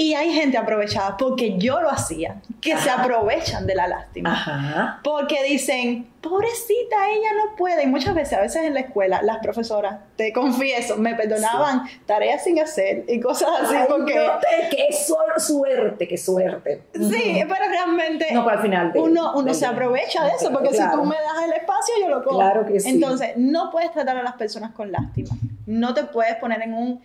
Y 0.00 0.14
hay 0.14 0.32
gente 0.32 0.56
aprovechada, 0.56 1.18
porque 1.18 1.58
yo 1.58 1.78
lo 1.82 1.90
hacía, 1.90 2.40
que 2.62 2.74
se 2.78 2.88
aprovechan 2.88 3.66
de 3.66 3.74
la 3.74 3.86
lástima. 3.86 4.98
Porque 5.04 5.44
dicen, 5.44 6.08
pobrecita, 6.22 7.10
ella 7.10 7.28
no 7.36 7.54
puede. 7.54 7.82
Y 7.82 7.86
muchas 7.86 8.14
veces, 8.14 8.38
a 8.38 8.40
veces 8.40 8.64
en 8.64 8.72
la 8.72 8.80
escuela, 8.80 9.20
las 9.20 9.40
profesoras, 9.40 9.98
te 10.16 10.32
confieso, 10.32 10.96
me 10.96 11.14
perdonaban 11.16 11.82
tareas 12.06 12.42
sin 12.44 12.58
hacer 12.58 13.04
y 13.08 13.20
cosas 13.20 13.50
así. 13.62 13.76
porque... 13.90 14.14
qué 14.70 14.88
suerte, 15.38 16.08
qué 16.08 16.16
suerte. 16.16 16.82
Sí, 16.94 17.44
pero 17.46 17.68
realmente 17.68 18.28
no, 18.32 18.48
al 18.48 18.62
final 18.62 18.92
uno, 18.94 19.34
uno 19.36 19.52
se 19.52 19.66
aprovecha 19.66 20.24
de 20.24 20.30
eso, 20.30 20.50
porque 20.50 20.70
si 20.70 20.90
tú 20.92 21.04
me 21.04 21.16
das 21.16 21.44
el 21.44 21.52
espacio, 21.52 21.94
yo 22.00 22.08
lo 22.08 22.24
cojo. 22.24 22.36
Claro 22.36 22.64
que 22.64 22.80
sí. 22.80 22.88
Entonces, 22.88 23.32
no 23.36 23.70
puedes 23.70 23.92
tratar 23.92 24.16
a 24.16 24.22
las 24.22 24.36
personas 24.36 24.70
con 24.70 24.90
lástima. 24.90 25.36
No 25.66 25.92
te 25.92 26.04
puedes 26.04 26.36
poner 26.36 26.62
en 26.62 26.72
un 26.72 27.02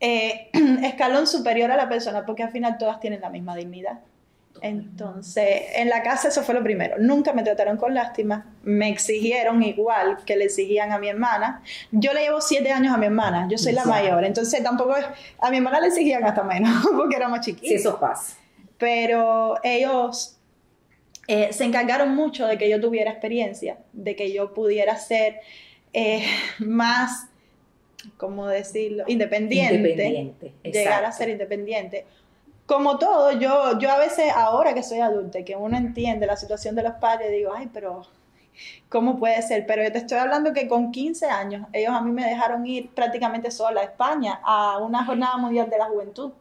eh, 0.00 0.50
escalón 0.82 1.26
superior 1.26 1.70
a 1.70 1.76
la 1.76 1.88
persona, 1.88 2.24
porque 2.24 2.42
al 2.42 2.50
final 2.50 2.78
todas 2.78 3.00
tienen 3.00 3.20
la 3.20 3.30
misma 3.30 3.56
dignidad. 3.56 4.00
Entonces, 4.60 5.62
en 5.74 5.88
la 5.88 6.02
casa 6.02 6.28
eso 6.28 6.42
fue 6.42 6.54
lo 6.54 6.62
primero. 6.62 6.96
Nunca 6.98 7.32
me 7.32 7.42
trataron 7.42 7.76
con 7.76 7.94
lástima, 7.94 8.46
me 8.62 8.88
exigieron 8.88 9.62
igual 9.62 10.18
que 10.24 10.36
le 10.36 10.44
exigían 10.44 10.92
a 10.92 10.98
mi 10.98 11.08
hermana. 11.08 11.62
Yo 11.92 12.12
le 12.12 12.22
llevo 12.22 12.40
siete 12.40 12.72
años 12.72 12.94
a 12.94 12.96
mi 12.96 13.06
hermana, 13.06 13.46
yo 13.48 13.58
soy 13.58 13.72
la 13.72 13.84
mayor, 13.84 14.24
entonces 14.24 14.62
tampoco 14.62 14.94
a 15.40 15.50
mi 15.50 15.58
hermana 15.58 15.80
le 15.80 15.88
exigían 15.88 16.24
hasta 16.24 16.42
menos, 16.42 16.86
porque 16.96 17.16
era 17.16 17.28
más 17.28 17.44
chiquita. 17.44 17.68
Sí, 17.68 17.74
eso 17.74 17.98
pasa. 17.98 18.36
Pero 18.78 19.56
ellos 19.62 20.38
eh, 21.26 21.52
se 21.52 21.64
encargaron 21.64 22.14
mucho 22.14 22.46
de 22.46 22.58
que 22.58 22.68
yo 22.68 22.80
tuviera 22.80 23.10
experiencia, 23.10 23.78
de 23.92 24.16
que 24.16 24.32
yo 24.32 24.54
pudiera 24.54 24.96
ser 24.96 25.40
eh, 25.92 26.24
más 26.58 27.28
¿cómo 28.16 28.46
decirlo? 28.46 29.04
Independiente. 29.06 29.74
Independiente. 29.74 30.54
Llegar 30.64 31.04
a 31.04 31.12
ser 31.12 31.28
independiente. 31.28 32.06
Como 32.66 32.98
todo, 32.98 33.32
yo, 33.32 33.78
yo 33.78 33.90
a 33.90 33.98
veces, 33.98 34.30
ahora 34.34 34.74
que 34.74 34.82
soy 34.82 35.00
adulta, 35.00 35.42
que 35.42 35.56
uno 35.56 35.76
entiende 35.76 36.26
la 36.26 36.36
situación 36.36 36.74
de 36.74 36.82
los 36.82 36.94
padres, 36.94 37.30
digo, 37.30 37.52
ay, 37.54 37.70
pero 37.72 38.02
¿cómo 38.88 39.18
puede 39.18 39.40
ser? 39.42 39.66
Pero 39.66 39.82
yo 39.82 39.90
te 39.90 39.98
estoy 39.98 40.18
hablando 40.18 40.52
que 40.52 40.68
con 40.68 40.92
15 40.92 41.26
años, 41.26 41.66
ellos 41.72 41.92
a 41.94 42.02
mí 42.02 42.10
me 42.10 42.26
dejaron 42.26 42.66
ir 42.66 42.90
prácticamente 42.90 43.50
sola 43.50 43.80
a 43.80 43.84
España 43.84 44.40
a 44.44 44.78
una 44.78 45.04
jornada 45.04 45.38
mundial 45.38 45.70
de 45.70 45.78
la 45.78 45.86
juventud. 45.86 46.32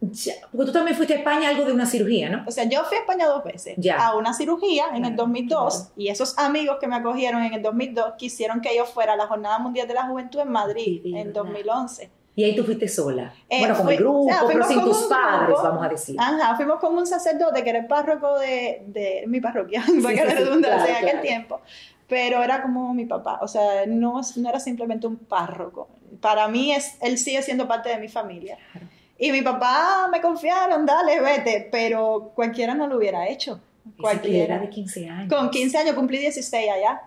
Ya, 0.00 0.34
porque 0.52 0.66
tú 0.66 0.72
también 0.72 0.96
fuiste 0.96 1.14
a 1.14 1.16
España 1.18 1.48
algo 1.48 1.64
de 1.64 1.72
una 1.72 1.84
cirugía, 1.84 2.30
¿no? 2.30 2.44
O 2.46 2.52
sea, 2.52 2.64
yo 2.64 2.84
fui 2.84 2.96
a 2.96 3.00
España 3.00 3.26
dos 3.26 3.42
veces. 3.42 3.76
A 3.98 4.16
una 4.16 4.32
cirugía 4.32 4.86
en 4.94 5.04
el 5.04 5.16
2002 5.16 5.90
y 5.96 6.08
esos 6.08 6.38
amigos 6.38 6.76
que 6.80 6.86
me 6.86 6.96
acogieron 6.96 7.42
en 7.42 7.52
el 7.52 7.62
2002 7.62 8.14
quisieron 8.16 8.60
que 8.60 8.76
yo 8.76 8.84
fuera 8.84 9.14
a 9.14 9.16
la 9.16 9.26
Jornada 9.26 9.58
Mundial 9.58 9.88
de 9.88 9.94
la 9.94 10.06
Juventud 10.06 10.40
en 10.40 10.50
Madrid 10.50 11.02
en 11.04 11.32
2011. 11.32 12.10
Y 12.36 12.44
ahí 12.44 12.54
tú 12.54 12.62
fuiste 12.62 12.86
sola. 12.86 13.34
Eh, 13.48 13.58
bueno, 13.58 13.76
con 13.76 13.88
el 13.88 13.96
grupo, 13.96 14.28
pero 14.46 14.64
sin 14.64 14.80
tus 14.80 15.08
padres, 15.08 15.56
vamos 15.60 15.84
a 15.84 15.88
decir. 15.88 16.14
Ajá, 16.20 16.54
fuimos 16.54 16.78
con 16.78 16.96
un 16.96 17.04
sacerdote 17.04 17.64
que 17.64 17.70
era 17.70 17.80
el 17.80 17.88
párroco 17.88 18.38
de, 18.38 18.84
de 18.86 19.24
mi 19.26 19.40
parroquia, 19.40 19.82
para 20.02 20.14
que 20.14 20.24
redundancia 20.24 21.00
en 21.00 21.08
aquel 21.08 21.20
tiempo. 21.20 21.60
Pero 22.06 22.40
era 22.40 22.62
como 22.62 22.94
mi 22.94 23.06
papá, 23.06 23.40
o 23.42 23.48
sea, 23.48 23.84
no, 23.86 24.20
no 24.36 24.48
era 24.48 24.60
simplemente 24.60 25.08
un 25.08 25.16
párroco. 25.16 25.88
Para 26.20 26.46
mí, 26.46 26.72
es, 26.72 26.96
él 27.00 27.18
sigue 27.18 27.42
siendo 27.42 27.66
parte 27.66 27.88
de 27.88 27.98
mi 27.98 28.06
familia. 28.06 28.56
Y 29.18 29.32
mi 29.32 29.42
papá 29.42 30.08
me 30.10 30.20
confiaron, 30.20 30.86
dale, 30.86 31.20
vete, 31.20 31.68
pero 31.72 32.30
cualquiera 32.34 32.74
no 32.74 32.86
lo 32.86 32.96
hubiera 32.96 33.28
hecho. 33.28 33.60
Cualquiera. 34.00 34.58
de 34.58 34.68
15 34.68 35.08
años. 35.08 35.32
Con 35.32 35.50
15 35.50 35.78
años 35.78 35.94
cumplí 35.94 36.18
16 36.18 36.70
allá. 36.70 37.02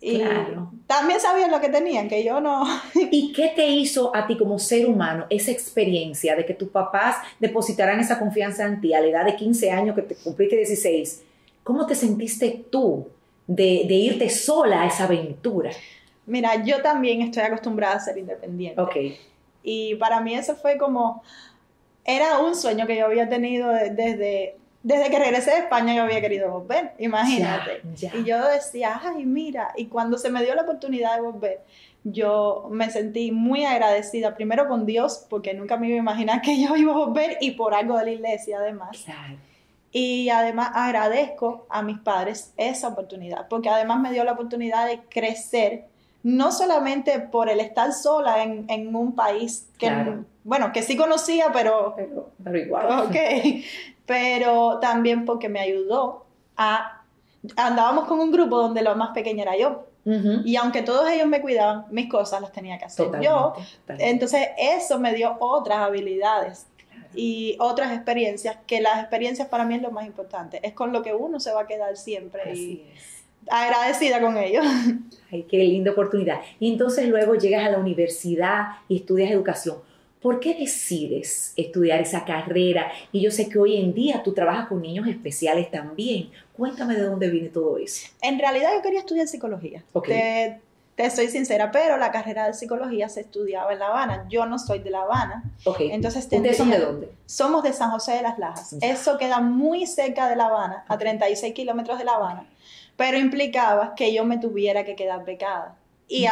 Y 0.00 0.18
claro. 0.18 0.72
también 0.86 1.20
sabían 1.20 1.50
lo 1.52 1.60
que 1.60 1.68
tenían, 1.68 2.08
que 2.08 2.24
yo 2.24 2.40
no. 2.40 2.64
¿Y 3.10 3.32
qué 3.32 3.52
te 3.54 3.68
hizo 3.68 4.14
a 4.16 4.26
ti 4.26 4.36
como 4.36 4.58
ser 4.58 4.86
humano 4.86 5.26
esa 5.30 5.52
experiencia 5.52 6.34
de 6.34 6.44
que 6.44 6.54
tus 6.54 6.70
papás 6.70 7.16
depositaran 7.38 8.00
esa 8.00 8.18
confianza 8.18 8.66
en 8.66 8.80
ti 8.80 8.94
a 8.94 9.00
la 9.00 9.06
edad 9.06 9.24
de 9.24 9.36
15 9.36 9.70
años, 9.70 9.94
que 9.94 10.02
te 10.02 10.16
cumpliste 10.16 10.56
16? 10.56 11.22
¿Cómo 11.62 11.86
te 11.86 11.94
sentiste 11.94 12.64
tú 12.70 13.08
de, 13.46 13.84
de 13.86 13.94
irte 13.94 14.28
sola 14.28 14.82
a 14.82 14.86
esa 14.86 15.04
aventura? 15.04 15.70
Mira, 16.26 16.64
yo 16.64 16.82
también 16.82 17.22
estoy 17.22 17.42
acostumbrada 17.44 17.96
a 17.96 18.00
ser 18.00 18.18
independiente. 18.18 18.80
Ok. 18.80 18.96
Y 19.62 19.94
para 19.96 20.20
mí 20.20 20.34
eso 20.34 20.56
fue 20.56 20.76
como, 20.78 21.22
era 22.04 22.38
un 22.38 22.54
sueño 22.54 22.86
que 22.86 22.96
yo 22.96 23.06
había 23.06 23.28
tenido 23.28 23.70
desde, 23.70 24.56
desde 24.82 25.10
que 25.10 25.18
regresé 25.18 25.52
de 25.52 25.58
España, 25.58 25.94
yo 25.94 26.02
había 26.02 26.20
querido 26.20 26.50
volver, 26.50 26.92
imagínate. 26.98 27.82
Y 28.14 28.24
yo 28.24 28.48
decía, 28.48 29.00
ay, 29.02 29.24
mira, 29.24 29.72
y 29.76 29.86
cuando 29.86 30.18
se 30.18 30.30
me 30.30 30.42
dio 30.42 30.54
la 30.54 30.62
oportunidad 30.62 31.14
de 31.14 31.20
volver, 31.22 31.60
yo 32.04 32.66
me 32.70 32.90
sentí 32.90 33.30
muy 33.30 33.64
agradecida, 33.64 34.34
primero 34.34 34.66
con 34.66 34.86
Dios, 34.86 35.24
porque 35.30 35.54
nunca 35.54 35.76
me 35.76 35.86
iba 35.86 35.96
a 35.96 36.00
imaginar 36.00 36.42
que 36.42 36.60
yo 36.60 36.74
iba 36.74 36.92
a 36.92 36.96
volver, 36.96 37.38
y 37.40 37.52
por 37.52 37.74
algo 37.74 37.96
de 37.96 38.04
la 38.06 38.10
iglesia 38.10 38.58
además. 38.58 39.04
Y 39.92 40.30
además 40.30 40.70
agradezco 40.74 41.66
a 41.68 41.82
mis 41.82 41.98
padres 41.98 42.54
esa 42.56 42.88
oportunidad, 42.88 43.46
porque 43.48 43.68
además 43.68 44.00
me 44.00 44.10
dio 44.10 44.24
la 44.24 44.32
oportunidad 44.32 44.86
de 44.86 45.00
crecer 45.08 45.84
no 46.22 46.52
solamente 46.52 47.18
por 47.18 47.48
el 47.48 47.60
estar 47.60 47.92
sola 47.92 48.42
en, 48.42 48.96
un 48.96 49.14
país 49.14 49.68
que, 49.78 49.90
bueno, 50.44 50.72
que 50.72 50.82
sí 50.82 50.96
conocía, 50.96 51.46
pero... 51.52 51.96
Pero, 52.42 52.58
igual. 52.58 53.06
Ok, 53.06 53.16
pero 54.06 54.78
también 54.80 55.24
porque 55.24 55.48
me 55.48 55.60
ayudó 55.60 56.24
a... 56.56 57.02
Andábamos 57.56 58.06
con 58.06 58.20
un 58.20 58.30
grupo 58.30 58.56
donde 58.58 58.82
lo 58.82 58.94
más 58.94 59.10
pequeña 59.10 59.42
era 59.42 59.56
yo. 59.56 59.86
Y 60.44 60.56
aunque 60.56 60.82
todos 60.82 61.08
ellos 61.10 61.28
me 61.28 61.40
cuidaban, 61.40 61.86
mis 61.90 62.08
cosas 62.08 62.40
las 62.40 62.50
tenía 62.50 62.76
que 62.78 62.86
hacer 62.86 63.20
yo. 63.20 63.54
Entonces 63.86 64.48
eso 64.58 64.98
me 64.98 65.14
dio 65.14 65.36
otras 65.38 65.78
habilidades 65.78 66.66
y 67.14 67.56
otras 67.60 67.92
experiencias, 67.92 68.56
que 68.66 68.80
las 68.80 69.00
experiencias 69.00 69.48
para 69.48 69.64
mí 69.64 69.74
es 69.76 69.82
lo 69.82 69.90
más 69.90 70.06
importante. 70.06 70.60
Es 70.62 70.72
con 70.72 70.92
lo 70.92 71.02
que 71.02 71.14
uno 71.14 71.40
se 71.40 71.52
va 71.52 71.62
a 71.62 71.66
quedar 71.66 71.96
siempre. 71.96 72.54
y, 72.54 72.84
agradecida 73.50 74.20
con 74.20 74.36
ellos. 74.36 74.64
Ay, 75.32 75.44
qué 75.48 75.58
linda 75.58 75.92
oportunidad. 75.92 76.40
Y 76.60 76.70
entonces 76.70 77.08
luego 77.08 77.34
llegas 77.34 77.64
a 77.66 77.70
la 77.70 77.78
universidad 77.78 78.66
y 78.88 78.96
estudias 78.96 79.30
educación. 79.30 79.76
¿Por 80.20 80.38
qué 80.38 80.54
decides 80.54 81.52
estudiar 81.56 82.00
esa 82.00 82.24
carrera? 82.24 82.92
Y 83.10 83.20
yo 83.20 83.32
sé 83.32 83.48
que 83.48 83.58
hoy 83.58 83.76
en 83.76 83.92
día 83.92 84.22
tú 84.22 84.32
trabajas 84.32 84.68
con 84.68 84.80
niños 84.80 85.08
especiales 85.08 85.68
también. 85.68 86.30
Cuéntame 86.56 86.94
de 86.94 87.02
dónde 87.02 87.28
viene 87.28 87.48
todo 87.48 87.76
eso. 87.76 88.08
En 88.22 88.38
realidad 88.38 88.70
yo 88.72 88.82
quería 88.82 89.00
estudiar 89.00 89.26
psicología. 89.26 89.82
Te, 90.04 90.60
te, 90.94 91.10
soy 91.10 91.26
sincera, 91.26 91.72
pero 91.72 91.96
la 91.96 92.12
carrera 92.12 92.46
de 92.46 92.54
psicología 92.54 93.08
se 93.08 93.22
estudiaba 93.22 93.72
en 93.72 93.80
La 93.80 93.88
Habana. 93.88 94.26
Yo 94.30 94.46
no 94.46 94.60
soy 94.60 94.78
de 94.78 94.90
La 94.90 95.02
Habana. 95.02 95.42
Okay. 95.64 95.90
Entonces 95.90 96.22
¿Ustedes 96.22 96.56
son 96.56 96.70
de 96.70 96.78
dónde? 96.78 97.12
Somos 97.26 97.64
de 97.64 97.72
San 97.72 97.90
José 97.90 98.12
de 98.12 98.22
las 98.22 98.38
Lajas. 98.38 98.76
Eso 98.80 99.18
queda 99.18 99.40
muy 99.40 99.86
cerca 99.86 100.28
de 100.28 100.36
La 100.36 100.46
Habana, 100.46 100.84
a 100.86 100.98
36 100.98 101.52
kilómetros 101.52 101.98
de 101.98 102.04
La 102.04 102.12
Habana 102.12 102.46
pero 103.02 103.18
implicaba 103.18 103.96
que 103.96 104.14
yo 104.14 104.24
me 104.24 104.38
tuviera 104.38 104.84
que 104.84 104.94
quedar 104.94 105.24
becada. 105.24 105.74
Y 106.06 106.24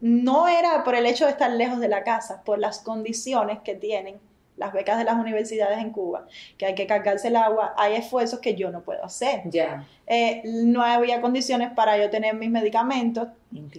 no 0.00 0.48
era 0.48 0.82
por 0.82 0.96
el 0.96 1.06
hecho 1.06 1.24
de 1.24 1.30
estar 1.30 1.52
lejos 1.52 1.78
de 1.78 1.86
la 1.86 2.02
casa, 2.02 2.42
por 2.44 2.58
las 2.58 2.80
condiciones 2.80 3.60
que 3.60 3.76
tienen 3.76 4.18
las 4.56 4.72
becas 4.72 4.98
de 4.98 5.04
las 5.04 5.14
universidades 5.14 5.78
en 5.78 5.90
Cuba, 5.90 6.26
que 6.58 6.66
hay 6.66 6.74
que 6.74 6.88
cargarse 6.88 7.28
el 7.28 7.36
agua, 7.36 7.74
hay 7.76 7.94
esfuerzos 7.94 8.40
que 8.40 8.56
yo 8.56 8.72
no 8.72 8.80
puedo 8.80 9.04
hacer. 9.04 9.42
Ya. 9.44 9.86
Eh, 10.08 10.42
no 10.44 10.82
había 10.82 11.20
condiciones 11.20 11.70
para 11.70 11.96
yo 11.96 12.10
tener 12.10 12.34
mis 12.34 12.50
medicamentos, 12.50 13.28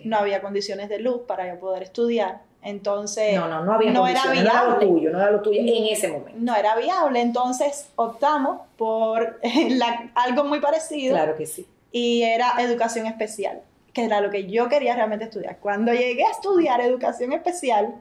no 0.05 0.15
había 0.15 0.41
condiciones 0.41 0.87
de 0.87 0.99
luz 0.99 1.23
para 1.27 1.53
yo 1.53 1.59
poder 1.59 1.83
estudiar. 1.83 2.43
Entonces, 2.61 3.35
no, 3.35 3.49
no, 3.49 3.65
no 3.65 3.73
había 3.73 3.91
no 3.91 4.07
era 4.07 4.21
viable. 4.31 4.43
No 4.43 4.49
era 4.51 4.63
lo 4.69 4.79
tuyo, 4.79 5.09
no 5.11 5.19
era 5.19 5.31
lo 5.31 5.41
tuyo 5.41 5.59
en 5.59 5.93
ese 5.93 6.07
momento. 6.07 6.39
No 6.39 6.55
era 6.55 6.77
viable, 6.77 7.19
entonces 7.19 7.89
optamos 7.97 8.61
por 8.77 9.41
algo 10.15 10.45
muy 10.45 10.61
parecido. 10.61 11.13
Claro 11.13 11.35
que 11.35 11.45
sí 11.45 11.67
y 11.97 12.23
era 12.23 12.53
educación 12.59 13.07
especial, 13.07 13.61
que 13.91 14.05
era 14.05 14.21
lo 14.21 14.29
que 14.29 14.47
yo 14.47 14.69
quería 14.69 14.95
realmente 14.95 15.25
estudiar. 15.25 15.57
Cuando 15.57 15.91
llegué 15.93 16.23
a 16.23 16.31
estudiar 16.31 16.79
educación 16.81 17.33
especial, 17.33 17.95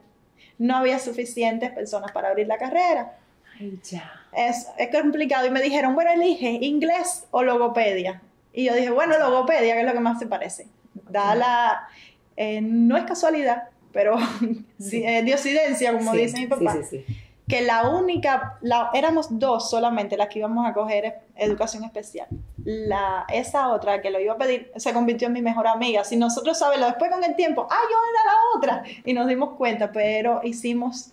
no 0.59 0.77
había 0.77 0.99
suficientes 0.99 1.71
personas 1.71 2.13
para 2.13 2.29
abrir 2.29 2.47
la 2.47 2.59
carrera. 2.59 3.17
Ay, 3.59 3.79
ya. 3.85 4.13
Es, 4.33 4.69
es 4.77 4.91
complicado 4.91 5.47
y 5.47 5.51
me 5.51 5.63
dijeron, 5.63 5.95
bueno, 5.95 6.11
elige 6.11 6.59
inglés 6.61 7.27
o 7.31 7.43
logopedia. 7.43 8.21
Y 8.53 8.65
yo 8.65 8.75
dije, 8.75 8.91
bueno, 8.91 9.19
logopedia, 9.19 9.75
que 9.75 9.81
es 9.81 9.87
lo 9.87 9.93
que 9.93 10.01
más 10.01 10.19
se 10.19 10.27
parece. 10.27 10.67
Da 11.09 11.35
la... 11.35 11.89
Eh, 12.37 12.61
no 12.61 12.99
es 12.99 13.05
casualidad, 13.05 13.71
pero 13.93 14.19
es 14.79 15.25
diosidencia, 15.25 15.93
como 15.93 16.13
dice 16.13 16.39
mi 16.39 16.47
papá. 16.47 16.73
Sí, 16.73 16.99
sí, 16.99 17.05
sí 17.07 17.26
que 17.49 17.61
la 17.61 17.89
única, 17.89 18.59
la, 18.61 18.91
éramos 18.93 19.39
dos 19.39 19.71
solamente 19.71 20.17
las 20.17 20.29
que 20.29 20.41
íbamos 20.41 20.67
a 20.67 20.73
coger 20.73 21.21
educación 21.37 21.85
especial. 21.85 22.27
La, 22.65 23.25
esa 23.33 23.69
otra 23.69 24.03
que 24.03 24.11
lo 24.11 24.19
iba 24.19 24.35
a 24.35 24.39
pedir 24.39 24.73
se 24.75 24.93
convirtió 24.93 25.29
en 25.29 25.35
mi 25.35 25.43
mejor 25.43 25.69
amiga. 25.69 26.03
Si 26.03 26.17
nosotros 26.17 26.59
sabemos, 26.59 26.89
después 26.89 27.11
con 27.11 27.23
el 27.23 27.37
tiempo, 27.37 27.69
¡ay, 27.71 27.87
yo 27.91 27.97
era 28.11 28.33
la 28.33 28.83
otra! 28.83 29.01
Y 29.05 29.13
nos 29.13 29.29
dimos 29.29 29.55
cuenta, 29.55 29.93
pero 29.93 30.41
hicimos... 30.43 31.13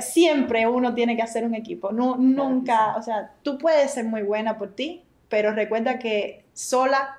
Siempre 0.00 0.66
uno 0.66 0.94
tiene 0.94 1.16
que 1.16 1.22
hacer 1.22 1.44
un 1.44 1.54
equipo. 1.54 1.92
No, 1.92 2.16
nunca, 2.16 2.96
o 2.96 3.02
sea, 3.02 3.32
tú 3.42 3.58
puedes 3.58 3.90
ser 3.90 4.06
muy 4.06 4.22
buena 4.22 4.56
por 4.56 4.74
ti, 4.74 5.04
pero 5.28 5.52
recuerda 5.52 5.98
que 5.98 6.46
sola 6.54 7.18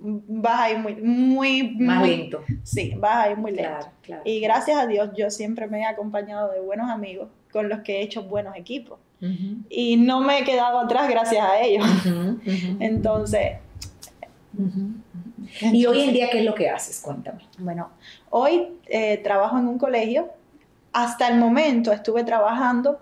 vas 0.00 0.60
a 0.62 0.70
ir 0.72 0.78
muy, 0.78 0.94
muy, 0.96 1.76
más 1.78 2.04
lento. 2.04 2.42
Sí, 2.64 2.94
vas 2.96 3.26
a 3.26 3.30
ir 3.30 3.36
muy 3.36 3.52
lento. 3.52 3.88
Y 4.24 4.40
gracias 4.40 4.76
a 4.78 4.88
Dios, 4.88 5.10
yo 5.16 5.30
siempre 5.30 5.68
me 5.68 5.82
he 5.82 5.84
acompañado 5.84 6.50
de 6.50 6.58
buenos 6.58 6.90
amigos 6.90 7.28
con 7.52 7.68
los 7.68 7.80
que 7.80 7.98
he 7.98 8.02
hecho 8.02 8.22
buenos 8.24 8.56
equipos. 8.56 8.98
Y 9.68 9.96
no 9.98 10.20
me 10.20 10.40
he 10.40 10.44
quedado 10.44 10.80
atrás 10.80 11.08
gracias 11.08 11.44
a 11.44 11.60
ellos. 11.60 11.86
Entonces, 12.80 13.58
¿Y 15.60 15.86
hoy 15.86 16.00
en 16.00 16.12
día 16.12 16.30
qué 16.30 16.40
es 16.40 16.44
lo 16.44 16.54
que 16.54 16.68
haces? 16.68 17.00
Cuéntame. 17.00 17.42
Bueno, 17.58 17.90
hoy 18.30 18.68
eh, 18.86 19.18
trabajo 19.18 19.58
en 19.58 19.68
un 19.68 19.78
colegio. 19.78 20.30
Hasta 20.92 21.28
el 21.28 21.38
momento 21.38 21.92
estuve 21.92 22.24
trabajando 22.24 22.98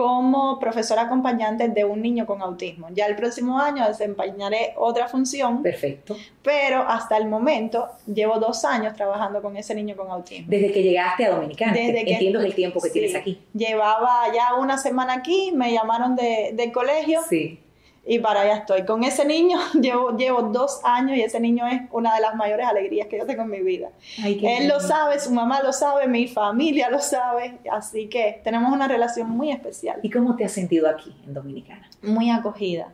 como 0.00 0.58
profesora 0.58 1.02
acompañante 1.02 1.68
de 1.68 1.84
un 1.84 2.00
niño 2.00 2.24
con 2.24 2.40
autismo. 2.40 2.88
Ya 2.90 3.04
el 3.04 3.16
próximo 3.16 3.58
año 3.58 3.86
desempeñaré 3.86 4.72
otra 4.78 5.08
función. 5.08 5.62
Perfecto. 5.62 6.16
Pero 6.42 6.80
hasta 6.88 7.18
el 7.18 7.28
momento 7.28 7.86
llevo 8.06 8.38
dos 8.38 8.64
años 8.64 8.96
trabajando 8.96 9.42
con 9.42 9.58
ese 9.58 9.74
niño 9.74 9.96
con 9.96 10.10
autismo. 10.10 10.46
Desde 10.48 10.72
que 10.72 10.82
llegaste 10.82 11.26
a 11.26 11.32
Dominicana. 11.32 11.74
Desde 11.74 12.02
que, 12.06 12.12
entiendo 12.14 12.40
el 12.40 12.54
tiempo 12.54 12.80
que 12.80 12.88
tienes 12.88 13.14
aquí. 13.14 13.42
Llevaba 13.52 14.22
ya 14.34 14.54
una 14.54 14.78
semana 14.78 15.12
aquí, 15.12 15.52
me 15.54 15.70
llamaron 15.70 16.16
de, 16.16 16.52
del 16.54 16.72
colegio. 16.72 17.20
Sí 17.28 17.60
y 18.06 18.18
para 18.18 18.42
allá 18.42 18.56
estoy. 18.56 18.84
Con 18.84 19.04
ese 19.04 19.24
niño 19.24 19.58
llevo, 19.80 20.16
llevo 20.16 20.42
dos 20.42 20.80
años 20.84 21.16
y 21.16 21.22
ese 21.22 21.40
niño 21.40 21.66
es 21.66 21.82
una 21.92 22.14
de 22.14 22.20
las 22.20 22.34
mayores 22.34 22.66
alegrías 22.66 23.08
que 23.08 23.18
yo 23.18 23.26
tengo 23.26 23.42
en 23.42 23.50
mi 23.50 23.60
vida. 23.60 23.88
Él 24.18 24.68
lo 24.68 24.80
sabe, 24.80 25.20
su 25.20 25.30
mamá 25.30 25.62
lo 25.62 25.72
sabe, 25.72 26.06
mi 26.06 26.26
familia 26.26 26.90
lo 26.90 27.00
sabe, 27.00 27.58
así 27.70 28.08
que 28.08 28.40
tenemos 28.42 28.72
una 28.72 28.88
relación 28.88 29.28
muy 29.28 29.50
especial. 29.50 30.00
¿Y 30.02 30.10
cómo 30.10 30.36
te 30.36 30.44
has 30.44 30.52
sentido 30.52 30.88
aquí 30.88 31.14
en 31.26 31.34
Dominicana? 31.34 31.88
Muy 32.02 32.30
acogida. 32.30 32.88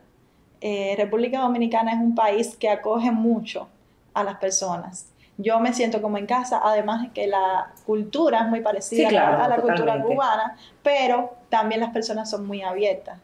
Eh, 0.61 0.95
República 0.97 1.41
Dominicana 1.41 1.93
es 1.93 1.99
un 1.99 2.15
país 2.15 2.57
que 2.57 2.69
acoge 2.69 3.11
mucho 3.11 3.69
a 4.15 4.25
las 4.25 4.37
personas. 4.39 5.13
Yo 5.39 5.61
me 5.61 5.75
siento 5.75 6.01
como 6.01 6.17
en 6.17 6.25
casa, 6.25 6.63
además 6.65 7.03
de 7.03 7.11
que 7.11 7.27
la 7.27 7.73
cultura 7.85 8.41
es 8.41 8.49
muy 8.49 8.63
parecida 8.63 9.45
a 9.45 9.49
la 9.49 9.57
cultura 9.61 10.03
cubana, 10.03 10.57
pero 10.83 11.37
también 11.51 11.83
las 11.83 11.91
personas 11.91 12.31
son 12.31 12.47
muy 12.47 12.63
abiertas. 12.63 13.19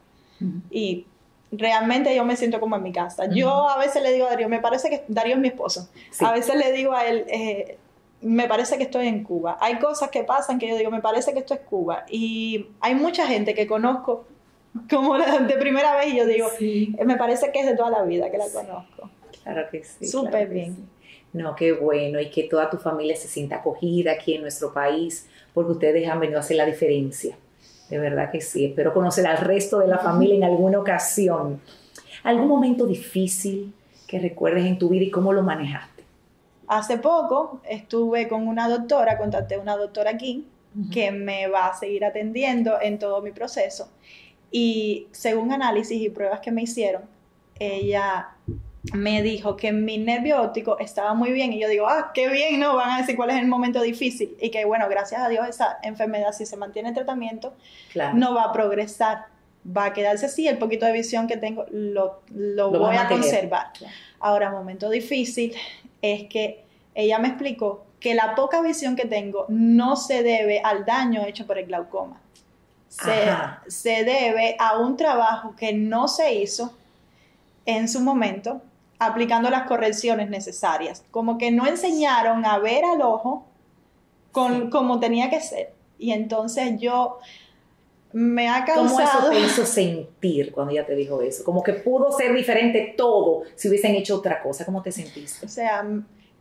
Y 0.71 1.07
realmente 1.53 2.15
yo 2.17 2.25
me 2.25 2.37
siento 2.37 2.59
como 2.59 2.77
en 2.77 2.83
mi 2.83 2.93
casa. 2.93 3.27
Yo 3.27 3.69
a 3.69 3.79
veces 3.79 4.03
le 4.03 4.13
digo 4.13 4.27
a 4.27 4.31
Darío, 4.31 4.49
me 4.49 4.61
parece 4.61 4.89
que 4.91 5.05
Darío 5.09 5.35
es 5.35 5.41
mi 5.41 5.49
esposo. 5.49 5.89
A 6.21 6.33
veces 6.33 6.57
le 6.57 6.73
digo 6.73 6.93
a 6.93 7.07
él, 7.07 7.25
eh, 7.29 7.79
me 8.23 8.49
parece 8.49 8.79
que 8.79 8.85
estoy 8.85 9.07
en 9.07 9.23
Cuba. 9.23 9.59
Hay 9.61 9.79
cosas 9.79 10.11
que 10.11 10.25
pasan 10.25 10.59
que 10.59 10.69
yo 10.69 10.77
digo, 10.77 10.91
me 10.91 11.01
parece 11.01 11.33
que 11.33 11.41
esto 11.41 11.55
es 11.55 11.61
Cuba. 11.61 12.05
Y 12.09 12.69
hay 12.81 12.95
mucha 12.95 13.27
gente 13.27 13.55
que 13.55 13.67
conozco 13.67 14.25
como 14.91 15.19
de 15.19 15.57
primera 15.59 15.97
vez 15.97 16.15
y 16.15 16.17
yo 16.17 16.27
digo, 16.27 16.49
eh, 16.59 17.05
me 17.05 17.17
parece 17.17 17.53
que 17.53 17.61
es 17.61 17.67
de 17.67 17.77
toda 17.77 17.91
la 17.91 18.03
vida 18.03 18.31
que 18.31 18.39
la 18.39 18.47
conozco. 18.49 19.11
Claro 19.43 19.69
que 19.71 19.85
sí. 19.85 20.07
Súper 20.07 20.49
bien. 20.49 20.89
No, 21.33 21.55
qué 21.57 21.73
bueno. 21.73 22.21
Y 22.21 22.31
que 22.31 22.45
toda 22.45 22.71
tu 22.71 22.79
familia 22.79 23.17
se 23.17 23.29
sienta 23.29 23.57
acogida 23.57 24.13
aquí 24.13 24.35
en 24.35 24.43
nuestro 24.43 24.73
país, 24.73 25.29
porque 25.53 25.73
ustedes 25.73 26.09
han 26.09 26.21
venido 26.21 26.39
a 26.39 26.41
hacer 26.41 26.57
la 26.57 26.67
diferencia. 26.67 27.37
De 27.93 27.99
verdad 27.99 28.31
que 28.31 28.41
sí. 28.41 28.65
Espero 28.65 28.95
conocer 28.95 29.27
al 29.27 29.37
resto 29.37 29.81
de 29.81 29.87
la 29.87 29.99
familia 29.99 30.35
en 30.35 30.45
alguna 30.45 30.79
ocasión. 30.79 31.61
¿Algún 32.25 32.49
momento 32.49 32.87
difícil 32.87 33.75
que 34.09 34.19
recuerdes 34.19 34.65
en 34.65 34.79
tu 34.79 34.89
vida 34.89 35.05
y 35.05 35.11
cómo 35.11 35.31
lo 35.35 35.43
manejaste? 35.43 36.03
Hace 36.69 36.97
poco 36.97 37.61
estuve 37.69 38.29
con 38.29 38.49
una 38.49 38.67
doctora, 38.67 39.19
contacté 39.19 39.57
a 39.57 39.61
una 39.61 39.77
doctora 39.77 40.13
aquí 40.13 40.49
que 40.91 41.11
me 41.13 41.49
va 41.49 41.67
a 41.67 41.75
seguir 41.75 42.07
atendiendo 42.07 42.81
en 42.81 42.99
todo 42.99 43.21
mi 43.21 43.31
proceso. 43.31 43.91
Y 44.51 45.09
según 45.11 45.53
análisis 45.53 46.01
y 46.01 46.09
pruebas 46.09 46.41
que 46.41 46.51
me 46.51 46.63
hicieron, 46.63 47.03
ella 47.59 48.29
me 48.93 49.23
dijo 49.23 49.57
que 49.57 49.73
mi 49.73 49.99
nervio 49.99 50.43
óptico 50.43 50.79
estaba 50.81 51.15
muy 51.15 51.31
bien 51.33 51.53
y 51.53 51.61
yo 51.61 51.69
digo, 51.69 51.89
ah, 51.89 52.11
qué 52.13 52.29
bien, 52.29 52.59
¿no? 52.59 52.75
Van 52.75 52.91
a 52.91 52.99
decir 52.99 53.15
cuál 53.15 53.31
es 53.31 53.37
el 53.37 53.47
momento 53.47 53.81
difícil 53.81 54.37
y 54.41 54.51
que 54.51 54.65
bueno, 54.65 54.89
gracias 54.89 55.21
a 55.21 55.29
Dios 55.29 55.49
esa 55.49 55.79
enfermedad 55.83 56.33
si 56.33 56.47
se 56.47 56.57
mantiene 56.57 56.89
en 56.89 56.95
tratamiento 56.95 57.55
no 58.15 58.35
va 58.35 58.45
a 58.45 58.53
progresar, 58.53 59.27
va 59.65 59.87
a 59.87 59.93
quedarse 59.93 60.27
así, 60.27 60.49
el 60.49 60.59
poquito 60.59 60.85
de 60.85 60.93
visión 60.93 61.29
que 61.29 61.37
tengo 61.37 61.65
lo, 61.71 62.23
voy 62.31 62.97
a, 62.97 63.07
conservar. 63.07 63.69
Ahora, 64.19 64.51
momento 64.51 64.91
difícil 64.91 65.55
es 66.01 66.25
que 66.29 66.65
ella 66.95 67.19
me 67.21 67.29
explicó 67.29 67.87
que 68.01 68.15
la 68.15 68.35
poca 68.35 68.61
visión 68.63 68.97
que 68.97 69.05
tengo 69.05 69.47
no 69.49 69.95
se 69.95 70.25
debe 70.25 70.61
al 70.61 70.85
daño 70.85 71.25
hecho 71.25 71.47
por 71.47 71.57
el 71.57 71.67
glaucoma. 71.67 72.21
Se, 72.89 73.31
se 73.69 74.05
debe 74.05 74.57
a 74.59 74.79
un 74.79 74.97
trabajo 74.97 75.55
que 75.57 75.73
no 75.73 76.09
se 76.09 76.35
hizo 76.35 76.77
en 77.65 77.89
su 77.89 78.01
momento 78.01 78.61
aplicando 79.07 79.51
las 79.51 79.65
correcciones 79.65 80.29
necesarias. 80.31 81.05
Como 81.11 81.39
que 81.39 81.51
no 81.51 81.67
enseñaron 81.67 82.45
a 82.45 82.59
ver 82.59 82.85
al 82.85 83.03
ojo 83.03 83.47
con, 84.33 84.71
como 84.71 85.01
tenía 85.01 85.31
que 85.31 85.41
ser. 85.41 85.73
Y 85.99 86.13
entonces 86.13 86.81
yo 86.81 87.19
me 88.13 88.49
ha 88.49 88.65
causado... 88.65 89.21
¿Cómo 89.21 89.31
eso 89.31 89.31
te 89.31 89.41
hizo 89.41 89.67
sentir 89.67 90.53
cuando 90.53 90.73
ella 90.73 90.85
te 90.85 90.95
dijo 90.95 91.23
eso? 91.23 91.45
Como 91.45 91.63
que 91.63 91.75
pudo 91.75 92.13
ser 92.13 92.35
diferente 92.35 92.95
todo 92.97 93.43
si 93.55 93.69
hubiesen 93.69 93.95
hecho 93.95 94.17
otra 94.17 94.43
cosa. 94.43 94.65
¿Cómo 94.65 94.83
te 94.83 94.93
sentiste? 94.93 95.47
O 95.47 95.49
sea, 95.49 95.85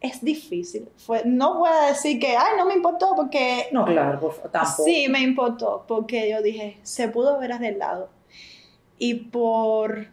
es 0.02 0.24
difícil. 0.24 0.90
Fue, 0.98 1.22
no 1.26 1.60
voy 1.60 1.70
a 1.72 1.88
decir 1.88 2.20
que, 2.20 2.36
ay, 2.36 2.58
no 2.58 2.66
me 2.66 2.74
importó 2.74 3.14
porque... 3.16 3.68
No, 3.72 3.86
claro, 3.86 4.34
tampoco. 4.52 4.84
Sí, 4.84 5.08
me 5.10 5.22
importó 5.22 5.86
porque 5.88 6.30
yo 6.30 6.42
dije, 6.42 6.80
se 6.82 7.08
pudo 7.08 7.40
ver 7.40 7.52
lado 7.78 8.10
Y 8.98 9.14
por 9.14 10.08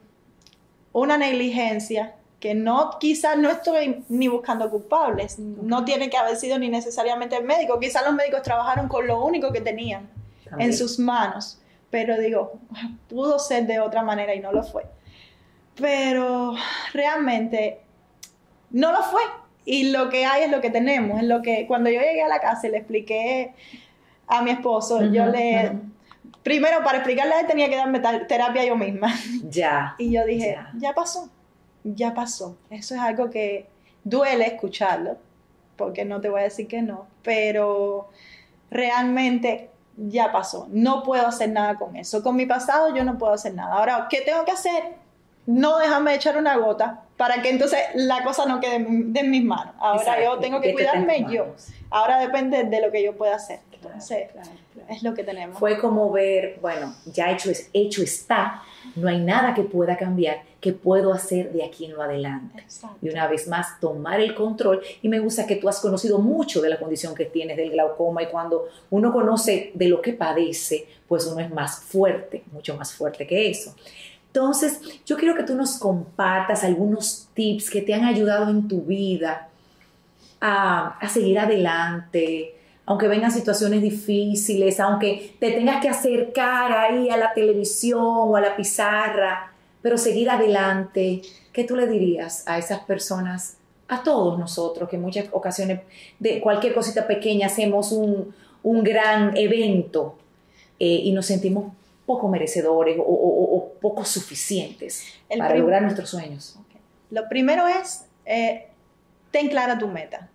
una 0.92 1.16
negligencia 1.16 2.14
que 2.40 2.55
no, 2.55 2.98
quizás 3.01 3.37
no 3.37 3.51
estoy 3.51 4.05
ni 4.09 4.29
buscando 4.29 4.70
culpables, 4.70 5.38
no 5.38 5.85
tiene 5.85 6.09
que 6.09 6.16
haber 6.16 6.37
sido 6.37 6.59
ni 6.59 6.68
necesariamente 6.68 7.37
el 7.37 7.44
médico, 7.44 7.81
quizás 7.81 8.05
los 8.05 8.14
médicos 8.14 8.42
trabajaron 8.42 8.88
con 8.88 9.07
lo 9.07 9.24
único 9.24 9.53
que 9.53 9.61
tenían 9.61 10.09
en 10.59 10.72
sus 10.72 10.98
manos, 10.98 11.61
pero 11.90 12.16
digo, 12.18 12.53
pudo 13.09 13.38
ser 13.38 13.66
de 13.66 13.81
otra 13.81 14.03
manera 14.03 14.35
y 14.35 14.40
no 14.40 14.53
lo 14.53 14.62
fue. 14.62 14.87
Pero 15.74 16.55
realmente 16.92 17.81
no 18.70 18.92
lo 18.92 19.03
fue. 19.03 19.22
Y 19.64 19.90
lo 19.90 20.09
que 20.09 20.24
hay 20.24 20.44
es 20.44 20.51
lo 20.51 20.61
que 20.61 20.70
tenemos. 20.70 21.20
Es 21.20 21.29
lo 21.29 21.40
que 21.40 21.66
cuando 21.66 21.88
yo 21.90 22.01
llegué 22.01 22.22
a 22.22 22.29
la 22.29 22.40
casa 22.40 22.66
y 22.66 22.70
le 22.70 22.79
expliqué 22.79 23.55
a 24.27 24.42
mi 24.42 24.51
esposo, 24.51 25.05
yo 25.05 25.27
le 25.27 25.72
primero 26.42 26.83
para 26.83 26.98
explicarle 26.98 27.35
a 27.35 27.40
él 27.40 27.46
tenía 27.46 27.68
que 27.68 27.77
darme 27.77 28.01
terapia 28.01 28.64
yo 28.64 28.77
misma. 28.77 29.14
Ya. 29.44 29.94
Y 29.98 30.12
yo 30.12 30.24
dije, 30.24 30.59
ya 30.79 30.94
pasó 30.94 31.31
ya 31.85 32.14
pasó. 32.14 32.57
Eso 32.71 32.95
es 32.95 33.01
algo 33.01 33.31
que 33.31 33.67
duele 34.05 34.47
escucharlo, 34.47 35.17
porque 35.77 36.05
no 36.05 36.21
te 36.21 36.29
voy 36.29 36.41
a 36.41 36.45
decir 36.45 36.67
que 36.67 36.83
no, 36.83 37.07
pero 37.23 38.11
realmente 38.71 39.71
ya 39.97 40.33
pasó. 40.33 40.69
No 40.71 41.03
puedo 41.03 41.27
hacer 41.27 41.51
nada 41.51 41.77
con 41.77 41.97
eso. 41.97 42.23
Con 42.23 42.37
mi 42.37 42.47
pasado 42.47 42.95
yo 42.95 43.05
no 43.05 43.19
puedo 43.19 43.33
hacer 43.33 43.55
nada. 43.55 43.75
Ahora, 43.75 44.07
¿qué 44.09 44.21
tengo 44.21 44.45
que 44.45 44.53
hacer? 44.53 44.97
No 45.47 45.79
déjame 45.79 46.14
echar 46.14 46.37
una 46.37 46.57
gota 46.57 47.03
para 47.17 47.43
que 47.43 47.51
entonces 47.51 47.81
la 47.95 48.23
cosa 48.23 48.45
no 48.47 48.61
quede 48.61 48.77
en 48.77 49.31
mis 49.31 49.45
manos. 49.45 49.75
Ahora 49.79 50.23
yo 50.23 50.38
tengo 50.38 50.61
que 50.61 50.73
cuidarme 50.73 51.27
yo. 51.31 51.55
Ahora 51.91 52.19
depende 52.19 52.64
de 52.64 52.81
lo 52.81 52.93
que 52.93 53.03
yo 53.03 53.17
pueda 53.17 53.37
hacer. 53.37 53.61
Entonces, 53.73 54.29
es 54.88 55.03
lo 55.03 55.14
que 55.14 55.25
tenemos. 55.25 55.59
Fue 55.59 55.79
como 55.79 56.11
ver, 56.11 56.59
bueno, 56.61 56.95
ya 57.07 57.31
hecho, 57.31 57.51
es, 57.51 57.71
hecho 57.73 58.03
está, 58.03 58.62
no 58.97 59.09
hay 59.09 59.21
nada 59.21 59.55
que 59.55 59.62
pueda 59.62 59.97
cambiar, 59.97 60.43
que 60.61 60.73
puedo 60.73 61.12
hacer 61.12 61.53
de 61.53 61.64
aquí 61.64 61.85
en 61.85 61.92
lo 61.92 62.03
adelante. 62.03 62.64
Y 63.01 63.09
una 63.09 63.29
vez 63.29 63.47
más, 63.47 63.79
tomar 63.81 64.21
el 64.21 64.35
control. 64.35 64.83
Y 65.03 65.09
me 65.09 65.21
gusta 65.21 65.47
que 65.47 65.57
tú 65.57 65.68
has 65.68 65.79
conocido 65.79 66.18
mucho 66.18 66.61
de 66.61 66.68
la 66.68 66.79
condición 66.79 67.14
que 67.14 67.27
tienes 67.27 67.57
del 67.57 67.71
glaucoma 67.71 68.23
y 68.23 68.27
cuando 68.27 68.66
uno 68.90 69.12
conoce 69.12 69.71
de 69.75 69.88
lo 69.88 70.03
que 70.03 70.14
padece, 70.14 70.87
pues 71.07 71.27
uno 71.27 71.40
es 71.40 71.51
más 71.51 71.81
fuerte, 71.81 72.42
mucho 72.53 72.77
más 72.77 72.92
fuerte 72.92 73.27
que 73.27 73.51
eso. 73.51 73.75
Entonces, 74.27 74.81
yo 75.07 75.16
quiero 75.16 75.37
que 75.37 75.44
tú 75.44 75.55
nos 75.55 75.79
compartas 75.79 76.64
algunos 76.64 77.29
tips 77.35 77.71
que 77.71 77.83
te 77.83 77.94
han 77.94 78.05
ayudado 78.05 78.51
en 78.51 78.66
tu 78.66 78.83
vida 78.83 79.49
a, 80.40 80.99
a 80.99 81.09
seguir 81.09 81.38
adelante, 81.38 82.55
aunque 82.85 83.07
vengan 83.07 83.31
situaciones 83.31 83.81
difíciles, 83.81 84.81
aunque 84.81 85.37
te 85.38 85.53
tengas 85.53 85.81
que 85.81 85.88
acercar 85.88 86.73
ahí 86.73 87.11
a 87.11 87.16
la 87.16 87.33
televisión 87.33 88.03
o 88.03 88.37
a 88.37 88.40
la 88.40 88.57
pizarra, 88.57 89.53
pero 89.88 89.96
seguir 89.96 90.29
adelante, 90.29 91.22
¿qué 91.51 91.64
tú 91.64 91.74
le 91.74 91.87
dirías 91.87 92.42
a 92.46 92.59
esas 92.59 92.81
personas, 92.81 93.57
a 93.88 94.03
todos 94.03 94.38
nosotros, 94.38 94.87
que 94.87 94.96
en 94.96 95.03
muchas 95.03 95.29
ocasiones 95.33 95.81
de 96.18 96.42
cualquier 96.42 96.74
cosita 96.74 97.07
pequeña 97.07 97.46
hacemos 97.46 97.90
un, 97.90 98.35
gran 98.85 99.35
evento 99.35 100.18
eh, 100.79 101.01
y 101.05 101.12
nos 101.12 101.24
sentimos 101.24 101.72
poco 102.05 102.29
merecedores 102.29 102.98
o, 103.01 103.72
poco 103.81 104.05
suficientes 104.05 105.05
para 105.38 105.57
lograr 105.57 105.81
nuestros 105.81 106.11
sueños? 106.11 106.59
Lo 107.11 107.27
primero 107.31 107.66
es, 107.66 108.05
eh, 108.27 108.66
ten 109.31 109.48
clara 109.48 109.79
tu 109.79 109.88
meta 109.88 110.29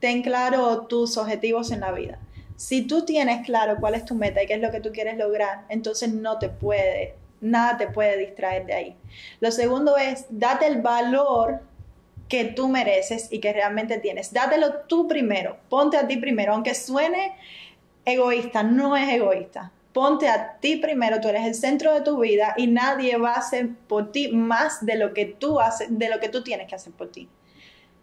ten 0.00 0.22
claro 0.22 0.86
tus 0.88 1.16
objetivos 1.16 1.70
en 1.70 1.80
la 1.80 1.92
vida. 1.92 2.18
Si 2.56 2.82
tú 2.82 3.04
tienes 3.04 3.46
claro 3.46 3.76
cuál 3.78 3.94
es 3.94 4.04
tu 4.04 4.16
meta 4.16 4.42
y 4.42 4.46
qué 4.48 4.54
es 4.54 4.60
lo 4.60 4.72
que 4.72 4.80
tú 4.80 4.90
quieres 4.92 5.16
lograr, 5.16 5.64
entonces 5.68 6.12
no 6.12 6.40
te 6.40 6.48
puede, 6.48 7.14
nada 7.40 7.76
te 7.76 7.88
puede 7.88 8.16
distraer 8.18 8.66
de 8.66 8.74
ahí. 8.74 8.96
Lo 9.40 9.50
segundo 9.50 9.96
es, 9.96 10.26
date 10.30 10.66
el 10.66 10.82
valor 10.82 11.60
que 12.28 12.44
tú 12.44 12.68
mereces 12.68 13.28
y 13.30 13.38
que 13.38 13.52
realmente 13.52 13.98
tienes. 13.98 14.32
Dátelo 14.32 14.80
tú 14.88 15.06
primero, 15.06 15.56
ponte 15.68 15.96
a 15.96 16.06
ti 16.06 16.16
primero, 16.16 16.54
aunque 16.54 16.74
suene 16.74 17.36
egoísta, 18.04 18.62
no 18.62 18.96
es 18.96 19.08
egoísta. 19.08 19.72
Ponte 19.92 20.28
a 20.28 20.58
ti 20.58 20.76
primero, 20.76 21.20
tú 21.20 21.28
eres 21.28 21.46
el 21.46 21.54
centro 21.54 21.94
de 21.94 22.02
tu 22.02 22.20
vida 22.20 22.54
y 22.56 22.66
nadie 22.66 23.16
va 23.16 23.32
a 23.32 23.38
hacer 23.38 23.70
por 23.88 24.12
ti 24.12 24.28
más 24.28 24.84
de 24.84 24.96
lo 24.96 25.14
que 25.14 25.24
tú 25.24 25.58
haces, 25.58 25.88
de 25.90 26.10
lo 26.10 26.20
que 26.20 26.28
tú 26.28 26.42
tienes 26.42 26.68
que 26.68 26.74
hacer 26.74 26.92
por 26.92 27.10
ti. 27.10 27.28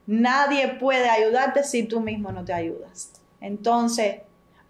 Nadie 0.08 0.68
puede 0.70 1.08
ayudarte 1.08 1.64
si 1.64 1.84
tú 1.84 2.00
mismo 2.00 2.32
no 2.32 2.44
te 2.44 2.54
ayudas. 2.54 3.12
Entonces, 3.42 4.22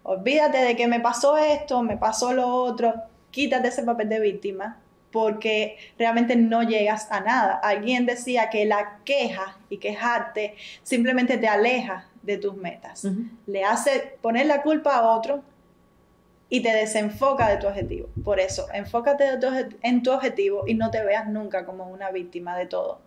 olvídate 0.02 0.58
de 0.58 0.76
que 0.76 0.86
me 0.86 1.00
pasó 1.00 1.38
esto, 1.38 1.82
me 1.82 1.96
pasó 1.96 2.32
lo 2.34 2.48
otro, 2.48 2.94
quítate 3.34 3.66
ese 3.68 3.82
papel 3.82 4.08
de 4.08 4.20
víctima 4.20 4.80
porque 5.10 5.76
realmente 5.98 6.36
no 6.36 6.62
llegas 6.62 7.10
a 7.10 7.20
nada. 7.20 7.54
Alguien 7.54 8.06
decía 8.06 8.48
que 8.48 8.64
la 8.64 9.00
queja 9.04 9.58
y 9.68 9.78
quejarte 9.78 10.54
simplemente 10.84 11.36
te 11.36 11.48
aleja 11.48 12.06
de 12.22 12.38
tus 12.38 12.56
metas. 12.56 13.06
Le 13.46 13.64
hace 13.64 14.16
poner 14.22 14.46
la 14.46 14.62
culpa 14.62 14.96
a 14.96 15.16
otro 15.16 15.42
y 16.48 16.62
te 16.62 16.72
desenfoca 16.72 17.48
de 17.48 17.56
tu 17.56 17.66
objetivo. 17.66 18.08
Por 18.22 18.38
eso, 18.38 18.66
enfócate 18.72 19.24
en 19.82 20.02
tu 20.02 20.12
objetivo 20.12 20.62
y 20.66 20.74
no 20.74 20.90
te 20.92 21.04
veas 21.04 21.26
nunca 21.28 21.66
como 21.66 21.88
una 21.88 22.12
víctima 22.12 22.56
de 22.56 22.66
todo. 22.66 23.00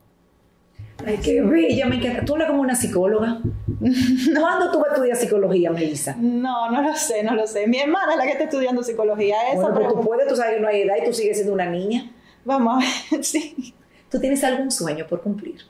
Ay, 1.05 1.17
qué 1.17 1.41
bella, 1.41 1.85
me 1.85 1.97
encanta. 1.97 2.25
Tú 2.25 2.33
hablas 2.33 2.49
como 2.49 2.61
una 2.61 2.75
psicóloga. 2.75 3.39
¿Cuándo 4.39 4.71
tú 4.71 4.79
vas 4.79 4.89
a 4.89 4.93
estudiar 4.93 5.17
psicología, 5.17 5.69
Melissa? 5.71 6.15
No, 6.17 6.71
no 6.71 6.81
lo 6.81 6.95
sé, 6.95 7.23
no 7.23 7.35
lo 7.35 7.45
sé. 7.45 7.67
Mi 7.67 7.79
hermana 7.79 8.13
es 8.13 8.17
la 8.17 8.23
que 8.23 8.31
está 8.31 8.45
estudiando 8.45 8.83
psicología. 8.83 9.35
Esa 9.51 9.61
bueno, 9.61 9.75
pero 9.75 9.93
tú 9.93 10.01
puedes, 10.01 10.27
tú 10.27 10.35
sabes 10.35 10.55
que 10.55 10.61
no 10.61 10.67
hay 10.67 10.81
edad 10.81 10.95
y 11.01 11.05
tú 11.05 11.13
sigues 11.13 11.37
siendo 11.37 11.53
una 11.53 11.67
niña. 11.67 12.11
Vamos 12.45 12.83
a 12.83 12.87
ver, 13.11 13.23
sí. 13.23 13.73
¿Tú 14.09 14.19
tienes 14.19 14.43
algún 14.43 14.71
sueño 14.71 15.05
por 15.07 15.21
cumplir? 15.21 15.61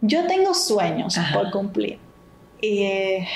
Yo 0.00 0.26
tengo 0.26 0.54
sueños 0.54 1.16
por 1.32 1.50
cumplir. 1.50 1.98
Y 2.60 2.82
eh, 2.82 3.28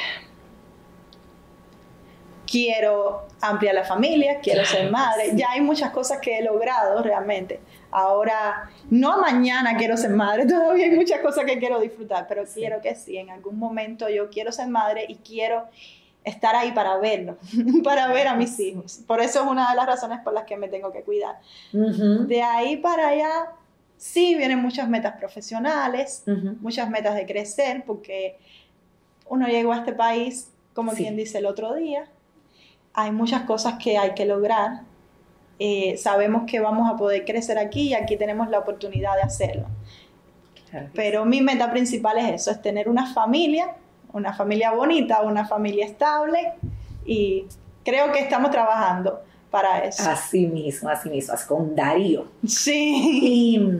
quiero 2.50 3.26
ampliar 3.40 3.74
la 3.74 3.84
familia, 3.84 4.40
quiero 4.40 4.64
ser 4.64 4.90
madre. 4.90 5.32
Ya 5.34 5.50
hay 5.50 5.60
muchas 5.60 5.90
cosas 5.90 6.18
que 6.20 6.38
he 6.38 6.42
logrado 6.42 7.02
realmente 7.02 7.60
ahora, 7.94 8.68
no 8.90 9.20
mañana 9.20 9.76
quiero 9.76 9.96
ser 9.96 10.10
madre, 10.10 10.46
todavía 10.48 10.86
hay 10.86 10.96
muchas 10.96 11.20
cosas 11.20 11.44
que 11.44 11.58
quiero 11.58 11.80
disfrutar, 11.80 12.26
pero 12.28 12.44
quiero 12.44 12.80
que 12.80 12.94
sí, 12.96 13.16
en 13.16 13.30
algún 13.30 13.56
momento 13.58 14.08
yo 14.08 14.28
quiero 14.28 14.50
ser 14.50 14.68
madre 14.68 15.06
y 15.08 15.14
quiero 15.16 15.68
estar 16.24 16.56
ahí 16.56 16.72
para 16.72 16.96
verlo, 16.98 17.38
para 17.84 18.08
ver 18.08 18.26
a 18.26 18.34
mis 18.34 18.58
hijos. 18.58 19.00
Por 19.06 19.20
eso 19.20 19.44
es 19.44 19.46
una 19.46 19.70
de 19.70 19.76
las 19.76 19.86
razones 19.86 20.18
por 20.24 20.32
las 20.32 20.44
que 20.44 20.56
me 20.56 20.68
tengo 20.68 20.90
que 20.90 21.02
cuidar. 21.02 21.36
De 21.72 22.42
ahí 22.42 22.78
para 22.78 23.08
allá, 23.08 23.52
sí 23.96 24.34
vienen 24.34 24.58
muchas 24.58 24.88
metas 24.88 25.16
profesionales, 25.16 26.24
muchas 26.60 26.90
metas 26.90 27.14
de 27.14 27.26
crecer, 27.26 27.84
porque 27.86 28.38
uno 29.28 29.46
llegó 29.46 29.72
a 29.72 29.78
este 29.78 29.92
país, 29.92 30.50
como 30.74 30.92
quien 30.92 31.16
dice 31.16 31.38
el 31.38 31.46
otro 31.46 31.74
día, 31.74 32.08
hay 32.92 33.12
muchas 33.12 33.42
cosas 33.42 33.74
que 33.82 33.98
hay 33.98 34.14
que 34.14 34.24
lograr, 34.24 34.82
eh, 35.58 35.96
sabemos 35.96 36.44
que 36.46 36.60
vamos 36.60 36.90
a 36.90 36.96
poder 36.96 37.24
crecer 37.24 37.58
aquí 37.58 37.88
y 37.88 37.94
aquí 37.94 38.16
tenemos 38.16 38.48
la 38.48 38.58
oportunidad 38.58 39.16
de 39.16 39.22
hacerlo. 39.22 39.66
Pero 40.92 41.24
mi 41.24 41.40
meta 41.40 41.70
principal 41.70 42.18
es 42.18 42.42
eso, 42.42 42.50
es 42.50 42.60
tener 42.60 42.88
una 42.88 43.12
familia, 43.14 43.76
una 44.12 44.32
familia 44.32 44.72
bonita, 44.72 45.22
una 45.22 45.46
familia 45.46 45.86
estable 45.86 46.54
y 47.06 47.44
creo 47.84 48.10
que 48.10 48.18
estamos 48.18 48.50
trabajando 48.50 49.22
para 49.50 49.84
eso. 49.84 50.10
Así 50.10 50.46
mismo, 50.46 50.88
así 50.88 51.08
mismo, 51.08 51.34
con 51.46 51.76
Darío. 51.76 52.26
Sí. 52.44 53.20
¿Y 53.22 53.70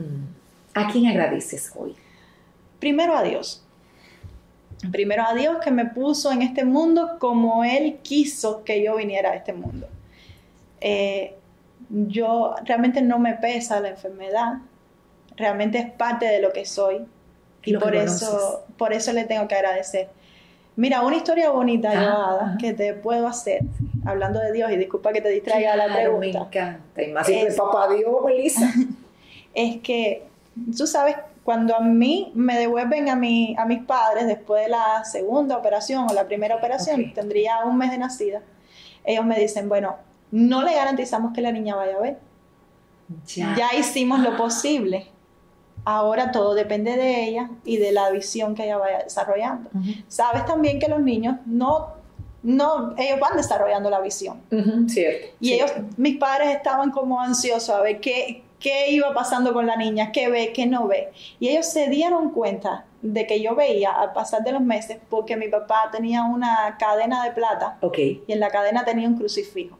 a 0.73 0.87
quién 0.89 1.07
agradeces 1.07 1.71
hoy? 1.75 1.95
Primero 2.79 3.17
a 3.17 3.23
Dios. 3.23 3.61
Primero 4.91 5.23
a 5.27 5.33
Dios 5.33 5.57
que 5.63 5.71
me 5.71 5.85
puso 5.85 6.31
en 6.31 6.41
este 6.41 6.63
mundo 6.63 7.17
como 7.19 7.63
Él 7.65 7.99
quiso 8.03 8.63
que 8.63 8.83
yo 8.83 8.95
viniera 8.95 9.31
a 9.31 9.35
este 9.35 9.51
mundo. 9.51 9.87
Eh, 10.79 11.35
yo 11.89 12.55
realmente 12.63 13.01
no 13.01 13.19
me 13.19 13.33
pesa 13.33 13.79
la 13.79 13.89
enfermedad, 13.89 14.59
realmente 15.35 15.77
es 15.77 15.91
parte 15.91 16.25
de 16.25 16.39
lo 16.39 16.51
que 16.51 16.65
soy 16.65 17.05
y, 17.63 17.77
por 17.77 17.95
eso, 17.95 18.63
por 18.77 18.93
eso 18.93 19.11
le 19.13 19.23
tengo 19.25 19.47
que 19.47 19.55
agradecer. 19.55 20.09
Mira, 20.75 21.01
una 21.01 21.15
historia 21.15 21.49
bonita, 21.51 21.91
ah, 21.95 22.57
que 22.59 22.73
te 22.73 22.93
puedo 22.93 23.27
hacer, 23.27 23.61
hablando 24.05 24.39
de 24.39 24.51
Dios, 24.51 24.71
y 24.71 24.75
disculpa 24.75 25.13
que 25.13 25.21
te 25.21 25.29
distraiga 25.29 25.75
la 25.75 25.93
pregunta. 25.93 26.19
Me 26.19 26.45
encanta, 26.45 27.01
y 27.01 27.07
más 27.11 27.29
es, 27.29 27.55
papá 27.55 27.87
Dios, 27.93 28.13
Melissa. 28.25 28.71
es 29.53 29.77
que, 29.81 30.25
tú 30.77 30.85
sabes, 30.85 31.15
cuando 31.45 31.75
a 31.75 31.79
mí 31.79 32.31
me 32.35 32.57
devuelven 32.57 33.07
a, 33.07 33.15
mi, 33.15 33.55
a 33.57 33.65
mis 33.65 33.83
padres 33.83 34.27
después 34.27 34.65
de 34.65 34.71
la 34.71 35.05
segunda 35.05 35.57
operación 35.57 36.07
o 36.09 36.13
la 36.13 36.25
primera 36.25 36.55
operación, 36.55 37.13
tendría 37.13 37.63
un 37.63 37.77
mes 37.77 37.91
de 37.91 37.97
nacida, 37.97 38.41
ellos 39.05 39.25
me 39.25 39.39
dicen, 39.39 39.69
bueno, 39.69 39.95
no 40.35 40.63
le 40.63 40.75
garantizamos 40.75 41.33
que 41.33 41.41
la 41.41 41.51
niña 41.51 41.75
vaya 41.75 41.95
a 41.97 42.01
ver. 42.01 42.19
Ya, 43.27 43.55
ya 43.55 43.75
hicimos 43.79 44.19
lo 44.19 44.35
posible 44.35 45.07
Ahora 45.85 46.31
todo 46.31 46.55
depende 46.55 46.97
de 46.97 47.25
ella 47.25 47.51
y 47.63 47.77
de 47.77 47.91
la 47.91 48.09
visión 48.09 48.55
que 48.55 48.63
ella 48.63 48.77
vaya 48.77 49.03
desarrollando. 49.03 49.69
Sabes 50.07 50.43
también 50.45 50.79
que 50.79 50.87
los 50.87 50.99
niños 50.99 51.37
no, 51.45 51.89
no, 52.41 52.95
ellos 52.97 53.19
van 53.19 53.37
desarrollando 53.37 53.91
la 53.91 54.01
visión. 54.01 54.41
cierto. 54.89 55.27
Y 55.39 55.53
ellos, 55.53 55.71
mis 55.97 56.17
padres 56.17 56.55
estaban 56.55 56.89
como 56.89 57.21
ansiosos 57.21 57.69
a 57.69 57.81
ver 57.81 58.01
qué, 58.01 58.43
qué 58.59 58.89
iba 58.89 59.13
pasando 59.13 59.53
con 59.53 59.67
la 59.67 59.75
niña, 59.75 60.11
qué 60.11 60.27
ve, 60.27 60.53
qué 60.53 60.65
no 60.65 60.87
ve. 60.87 61.11
Y 61.39 61.49
ellos 61.49 61.67
se 61.67 61.87
dieron 61.87 62.31
cuenta 62.31 62.85
de 63.03 63.27
que 63.27 63.39
yo 63.39 63.53
veía 63.53 63.91
al 63.91 64.11
pasar 64.11 64.43
de 64.43 64.53
los 64.53 64.61
meses 64.61 64.97
porque 65.11 65.37
mi 65.37 65.49
papá 65.49 65.89
tenía 65.91 66.23
una 66.23 66.77
cadena 66.79 67.23
de 67.25 67.31
plata 67.31 67.77
okay. 67.81 68.23
y 68.25 68.33
en 68.33 68.39
la 68.39 68.49
cadena 68.49 68.83
tenía 68.83 69.07
un 69.07 69.17
crucifijo. 69.17 69.77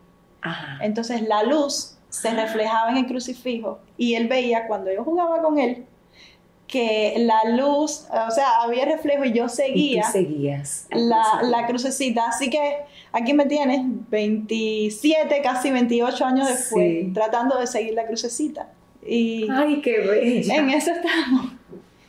Entonces 0.82 1.22
la 1.22 1.44
luz 1.44 1.98
se 2.10 2.32
reflejaba 2.32 2.92
en 2.92 2.98
el 2.98 3.08
crucifijo 3.08 3.80
y 3.98 4.16
él 4.16 4.28
veía 4.28 4.68
cuando 4.68 4.92
yo 4.92 5.04
jugaba 5.04 5.42
con 5.42 5.58
él 5.58 5.86
que 6.68 7.14
la 7.20 7.56
luz, 7.56 8.08
o 8.12 8.32
sea, 8.32 8.62
había 8.62 8.86
reflejo 8.86 9.24
y 9.26 9.34
yo 9.34 9.48
seguía 9.50 10.04
seguías 10.04 10.88
la, 10.90 11.42
la, 11.44 11.68
crucecita. 11.68 12.28
Así 12.28 12.50
que 12.50 12.78
aquí 13.12 13.34
me 13.34 13.46
tienes, 13.46 13.82
27, 14.10 15.42
casi 15.44 15.72
28 15.72 16.26
años 16.26 16.48
después, 16.48 17.14
tratando 17.14 17.60
de 17.60 17.68
seguir 17.68 17.94
la 17.94 18.06
crucecita. 18.06 18.70
Y 19.06 19.48
¡Ay, 19.52 19.82
qué 19.82 20.00
bella! 20.00 20.56
En 20.56 20.70
eso 20.72 20.92
estamos. 20.92 21.54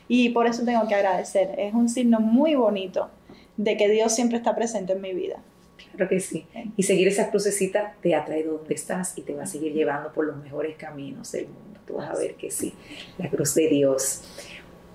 Y 0.07 0.29
por 0.29 0.47
eso 0.47 0.63
tengo 0.63 0.87
que 0.87 0.95
agradecer. 0.95 1.53
Es 1.57 1.73
un 1.73 1.89
signo 1.89 2.19
muy 2.19 2.55
bonito 2.55 3.09
de 3.57 3.77
que 3.77 3.89
Dios 3.89 4.15
siempre 4.15 4.37
está 4.37 4.55
presente 4.55 4.93
en 4.93 5.01
mi 5.01 5.13
vida. 5.13 5.37
Claro 5.77 6.09
que 6.09 6.19
sí. 6.19 6.45
Y 6.75 6.83
seguir 6.83 7.07
esa 7.07 7.29
crucecita 7.29 7.93
te 8.01 8.15
ha 8.15 8.25
traído 8.25 8.57
donde 8.57 8.73
estás 8.73 9.17
y 9.17 9.21
te 9.21 9.33
va 9.33 9.43
a 9.43 9.47
seguir 9.47 9.73
llevando 9.73 10.11
por 10.11 10.25
los 10.25 10.37
mejores 10.37 10.75
caminos 10.75 11.31
del 11.31 11.47
mundo. 11.47 11.79
Tú 11.85 11.95
vas 11.95 12.09
a 12.09 12.17
ver 12.17 12.35
que 12.35 12.51
sí, 12.51 12.73
la 13.17 13.29
cruz 13.29 13.55
de 13.55 13.67
Dios. 13.69 14.21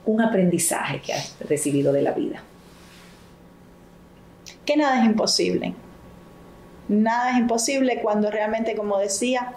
Un 0.04 0.20
aprendizaje 0.20 1.00
que 1.00 1.12
has 1.12 1.36
recibido 1.40 1.92
de 1.92 2.02
la 2.02 2.12
vida. 2.12 2.42
Que 4.66 4.76
nada 4.76 5.00
es 5.00 5.06
imposible. 5.06 5.74
Nada 6.88 7.30
es 7.30 7.38
imposible 7.38 8.00
cuando 8.02 8.30
realmente, 8.30 8.74
como 8.74 8.98
decía, 8.98 9.54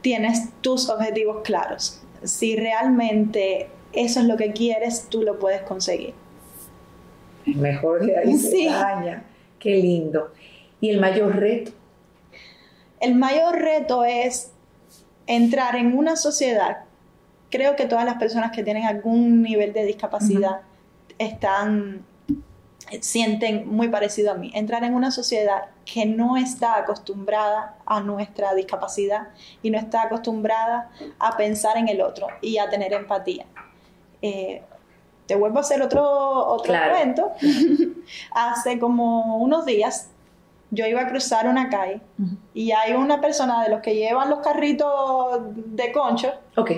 tienes 0.00 0.50
tus 0.60 0.88
objetivos 0.88 1.42
claros. 1.44 2.00
Si 2.22 2.56
realmente 2.56 3.68
eso 3.92 4.20
es 4.20 4.26
lo 4.26 4.36
que 4.36 4.52
quieres, 4.52 5.08
tú 5.08 5.22
lo 5.22 5.38
puedes 5.38 5.62
conseguir. 5.62 6.14
Mejor 7.44 8.04
de 8.04 8.18
ahí 8.18 8.36
sí. 8.36 8.68
Qué 9.58 9.76
lindo. 9.76 10.32
¿Y 10.80 10.90
el 10.90 11.00
mayor 11.00 11.36
reto? 11.36 11.72
El 13.00 13.14
mayor 13.14 13.56
reto 13.56 14.04
es 14.04 14.52
entrar 15.26 15.76
en 15.76 15.96
una 15.96 16.16
sociedad. 16.16 16.84
Creo 17.50 17.76
que 17.76 17.86
todas 17.86 18.04
las 18.04 18.16
personas 18.16 18.52
que 18.52 18.62
tienen 18.62 18.84
algún 18.84 19.42
nivel 19.42 19.72
de 19.72 19.84
discapacidad 19.84 20.60
están 21.18 22.04
sienten 23.00 23.68
muy 23.68 23.88
parecido 23.88 24.32
a 24.32 24.34
mí. 24.34 24.50
Entrar 24.54 24.84
en 24.84 24.94
una 24.94 25.10
sociedad 25.10 25.66
que 25.84 26.06
no 26.06 26.36
está 26.36 26.78
acostumbrada 26.78 27.76
a 27.84 28.00
nuestra 28.00 28.54
discapacidad 28.54 29.28
y 29.62 29.70
no 29.70 29.78
está 29.78 30.02
acostumbrada 30.02 30.90
a 31.18 31.36
pensar 31.36 31.76
en 31.76 31.88
el 31.88 32.00
otro 32.00 32.28
y 32.40 32.58
a 32.58 32.70
tener 32.70 32.92
empatía. 32.92 33.46
Eh, 34.22 34.62
te 35.26 35.34
vuelvo 35.34 35.58
a 35.58 35.62
hacer 35.62 35.82
otro, 35.82 36.04
otro 36.46 36.74
cuento. 36.90 37.32
Hace 38.32 38.78
como 38.78 39.38
unos 39.38 39.66
días 39.66 40.10
yo 40.70 40.86
iba 40.86 41.02
a 41.02 41.08
cruzar 41.08 41.46
una 41.48 41.68
calle 41.68 42.00
y 42.54 42.72
hay 42.72 42.92
una 42.92 43.20
persona 43.20 43.62
de 43.62 43.70
los 43.70 43.80
que 43.80 43.94
llevan 43.94 44.30
los 44.30 44.40
carritos 44.40 45.40
de 45.54 45.92
concho. 45.92 46.32
Ok. 46.56 46.70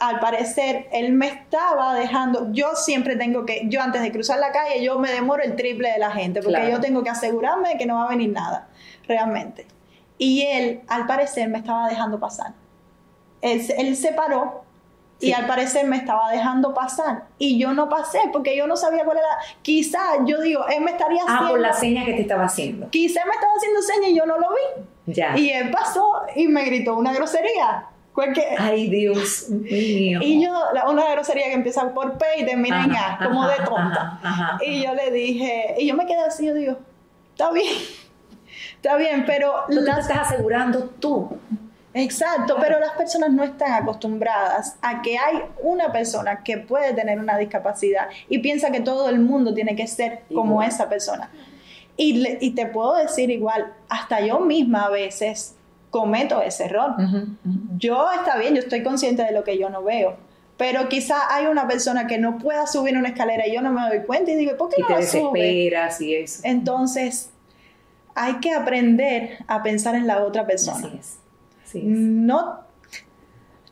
Al 0.00 0.18
parecer, 0.18 0.88
él 0.92 1.12
me 1.12 1.28
estaba 1.28 1.94
dejando. 1.94 2.52
Yo 2.52 2.74
siempre 2.74 3.16
tengo 3.16 3.46
que. 3.46 3.62
Yo 3.66 3.80
antes 3.80 4.02
de 4.02 4.10
cruzar 4.10 4.40
la 4.40 4.50
calle, 4.50 4.82
yo 4.82 4.98
me 4.98 5.12
demoro 5.12 5.44
el 5.44 5.54
triple 5.54 5.92
de 5.92 5.98
la 5.98 6.10
gente 6.10 6.42
porque 6.42 6.68
yo 6.70 6.80
tengo 6.80 7.04
que 7.04 7.10
asegurarme 7.10 7.70
de 7.70 7.78
que 7.78 7.86
no 7.86 7.96
va 7.96 8.06
a 8.06 8.08
venir 8.08 8.30
nada, 8.30 8.68
realmente. 9.06 9.66
Y 10.18 10.42
él, 10.42 10.82
al 10.88 11.06
parecer, 11.06 11.48
me 11.48 11.58
estaba 11.58 11.88
dejando 11.88 12.18
pasar. 12.18 12.54
Él, 13.40 13.62
él 13.76 13.96
se 13.96 14.12
paró 14.12 14.63
y 15.20 15.32
al 15.32 15.46
parecer 15.46 15.86
me 15.86 15.96
estaba 15.96 16.30
dejando 16.30 16.74
pasar. 16.74 17.24
Y 17.38 17.58
yo 17.58 17.72
no 17.72 17.88
pasé 17.88 18.18
porque 18.32 18.56
yo 18.56 18.66
no 18.66 18.76
sabía 18.76 19.04
cuál 19.04 19.18
era. 19.18 19.28
Quizás 19.62 20.18
yo 20.26 20.40
digo, 20.40 20.66
él 20.68 20.82
me 20.82 20.92
estaría 20.92 21.22
haciendo. 21.22 21.46
Ah, 21.46 21.50
por 21.50 21.60
la 21.60 21.72
seña 21.72 22.04
que 22.04 22.12
te 22.14 22.22
estaba 22.22 22.44
haciendo. 22.44 22.90
Quizás 22.90 23.24
me 23.26 23.32
estaba 23.32 23.52
haciendo 23.56 23.82
seña 23.82 24.08
y 24.08 24.16
yo 24.16 24.26
no 24.26 24.38
lo 24.38 24.48
vi. 24.50 25.12
Ya. 25.12 25.36
Y 25.36 25.50
él 25.50 25.70
pasó 25.70 26.22
y 26.34 26.48
me 26.48 26.64
gritó 26.64 26.96
una 26.96 27.12
grosería. 27.12 27.86
Ay, 28.58 28.88
Dios 28.88 29.48
mío. 29.48 30.20
Y 30.22 30.44
yo, 30.44 30.52
una 30.88 31.10
grosería 31.10 31.46
que 31.46 31.54
empieza 31.54 31.92
por 31.92 32.16
P 32.16 32.24
y 32.38 32.44
termina 32.44 32.84
en 32.84 32.94
A, 32.94 33.18
como 33.22 33.46
de 33.48 33.56
tonta. 33.56 34.20
y 34.64 34.84
yo 34.84 34.94
le 34.94 35.10
dije, 35.10 35.74
y 35.78 35.88
yo 35.88 35.96
me 35.96 36.06
quedé 36.06 36.24
así, 36.24 36.46
yo 36.46 36.54
digo, 36.54 36.78
está 37.32 37.50
bien, 37.50 37.74
está 38.76 38.96
bien, 38.96 39.24
pero... 39.26 39.64
Tú 39.68 39.84
te 39.84 39.90
estás 39.90 40.30
asegurando 40.30 40.84
tú 41.00 41.28
Exacto, 41.94 42.56
pero 42.60 42.80
las 42.80 42.90
personas 42.92 43.30
no 43.30 43.44
están 43.44 43.72
acostumbradas 43.72 44.76
a 44.82 45.00
que 45.00 45.16
hay 45.16 45.38
una 45.62 45.92
persona 45.92 46.42
que 46.42 46.58
puede 46.58 46.92
tener 46.92 47.20
una 47.20 47.38
discapacidad 47.38 48.08
y 48.28 48.40
piensa 48.40 48.72
que 48.72 48.80
todo 48.80 49.08
el 49.08 49.20
mundo 49.20 49.54
tiene 49.54 49.76
que 49.76 49.86
ser 49.86 50.22
como 50.34 50.60
esa 50.60 50.88
persona. 50.88 51.30
Y, 51.96 52.50
te 52.50 52.66
puedo 52.66 52.96
decir 52.96 53.30
igual, 53.30 53.72
hasta 53.88 54.20
yo 54.20 54.40
misma 54.40 54.86
a 54.86 54.90
veces 54.90 55.54
cometo 55.90 56.42
ese 56.42 56.64
error. 56.64 56.96
Yo 57.78 58.10
está 58.12 58.36
bien, 58.38 58.54
yo 58.54 58.60
estoy 58.60 58.82
consciente 58.82 59.22
de 59.22 59.30
lo 59.30 59.44
que 59.44 59.56
yo 59.56 59.70
no 59.70 59.84
veo, 59.84 60.16
pero 60.56 60.88
quizá 60.88 61.32
hay 61.32 61.46
una 61.46 61.68
persona 61.68 62.08
que 62.08 62.18
no 62.18 62.38
pueda 62.38 62.66
subir 62.66 62.98
una 62.98 63.10
escalera 63.10 63.46
y 63.46 63.54
yo 63.54 63.62
no 63.62 63.72
me 63.72 63.86
doy 63.88 64.00
cuenta 64.04 64.32
y 64.32 64.34
digo, 64.34 64.56
¿por 64.56 64.70
qué 64.70 64.76
y 64.78 64.82
no 64.82 64.88
te 64.88 64.96
desesperas 64.96 66.00
y 66.00 66.16
eso? 66.16 66.40
Entonces, 66.42 67.30
hay 68.16 68.34
que 68.40 68.52
aprender 68.52 69.38
a 69.46 69.62
pensar 69.62 69.94
en 69.94 70.08
la 70.08 70.24
otra 70.24 70.44
persona. 70.44 70.88
Así 70.88 70.98
es. 70.98 71.23
No, 71.82 72.60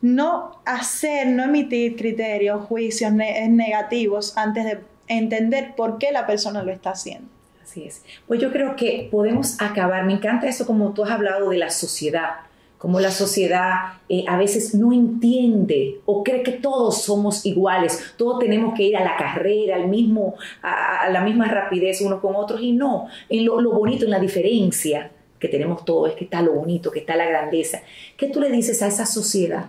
no 0.01 0.59
hacer, 0.65 1.27
no 1.27 1.43
emitir 1.43 1.95
criterios, 1.95 2.65
juicios 2.65 3.13
negativos 3.13 4.37
antes 4.37 4.65
de 4.65 4.79
entender 5.07 5.75
por 5.75 5.97
qué 5.97 6.11
la 6.11 6.27
persona 6.27 6.63
lo 6.63 6.71
está 6.71 6.91
haciendo. 6.91 7.29
Así 7.63 7.85
es. 7.85 8.03
Pues 8.27 8.41
yo 8.41 8.51
creo 8.51 8.75
que 8.75 9.07
podemos 9.09 9.61
acabar, 9.61 10.05
me 10.05 10.13
encanta 10.13 10.47
eso 10.47 10.65
como 10.65 10.93
tú 10.93 11.03
has 11.03 11.11
hablado 11.11 11.49
de 11.49 11.57
la 11.57 11.69
sociedad, 11.69 12.31
como 12.77 12.99
la 12.99 13.11
sociedad 13.11 13.93
eh, 14.09 14.25
a 14.27 14.37
veces 14.37 14.75
no 14.75 14.91
entiende 14.91 16.01
o 16.05 16.21
cree 16.21 16.43
que 16.43 16.51
todos 16.51 17.01
somos 17.01 17.45
iguales, 17.45 18.13
todos 18.17 18.39
tenemos 18.39 18.73
que 18.75 18.83
ir 18.83 18.97
a 18.97 19.03
la 19.05 19.15
carrera, 19.15 19.77
al 19.77 19.87
mismo, 19.87 20.35
a, 20.61 21.09
la 21.09 21.21
misma 21.21 21.47
rapidez 21.47 22.01
unos 22.01 22.19
con 22.19 22.35
otros 22.35 22.61
y 22.61 22.73
no, 22.73 23.07
en 23.29 23.45
lo, 23.45 23.61
lo 23.61 23.71
bonito, 23.71 24.03
en 24.03 24.11
la 24.11 24.19
diferencia 24.19 25.11
que 25.43 25.49
tenemos 25.49 25.83
todo, 25.83 26.07
es 26.07 26.13
que 26.13 26.23
está 26.23 26.41
lo 26.41 26.53
bonito, 26.53 26.89
que 26.89 26.99
está 26.99 27.17
la 27.17 27.25
grandeza. 27.25 27.81
¿Qué 28.15 28.27
tú 28.27 28.39
le 28.39 28.49
dices 28.49 28.81
a 28.81 28.87
esa 28.87 29.05
sociedad 29.05 29.65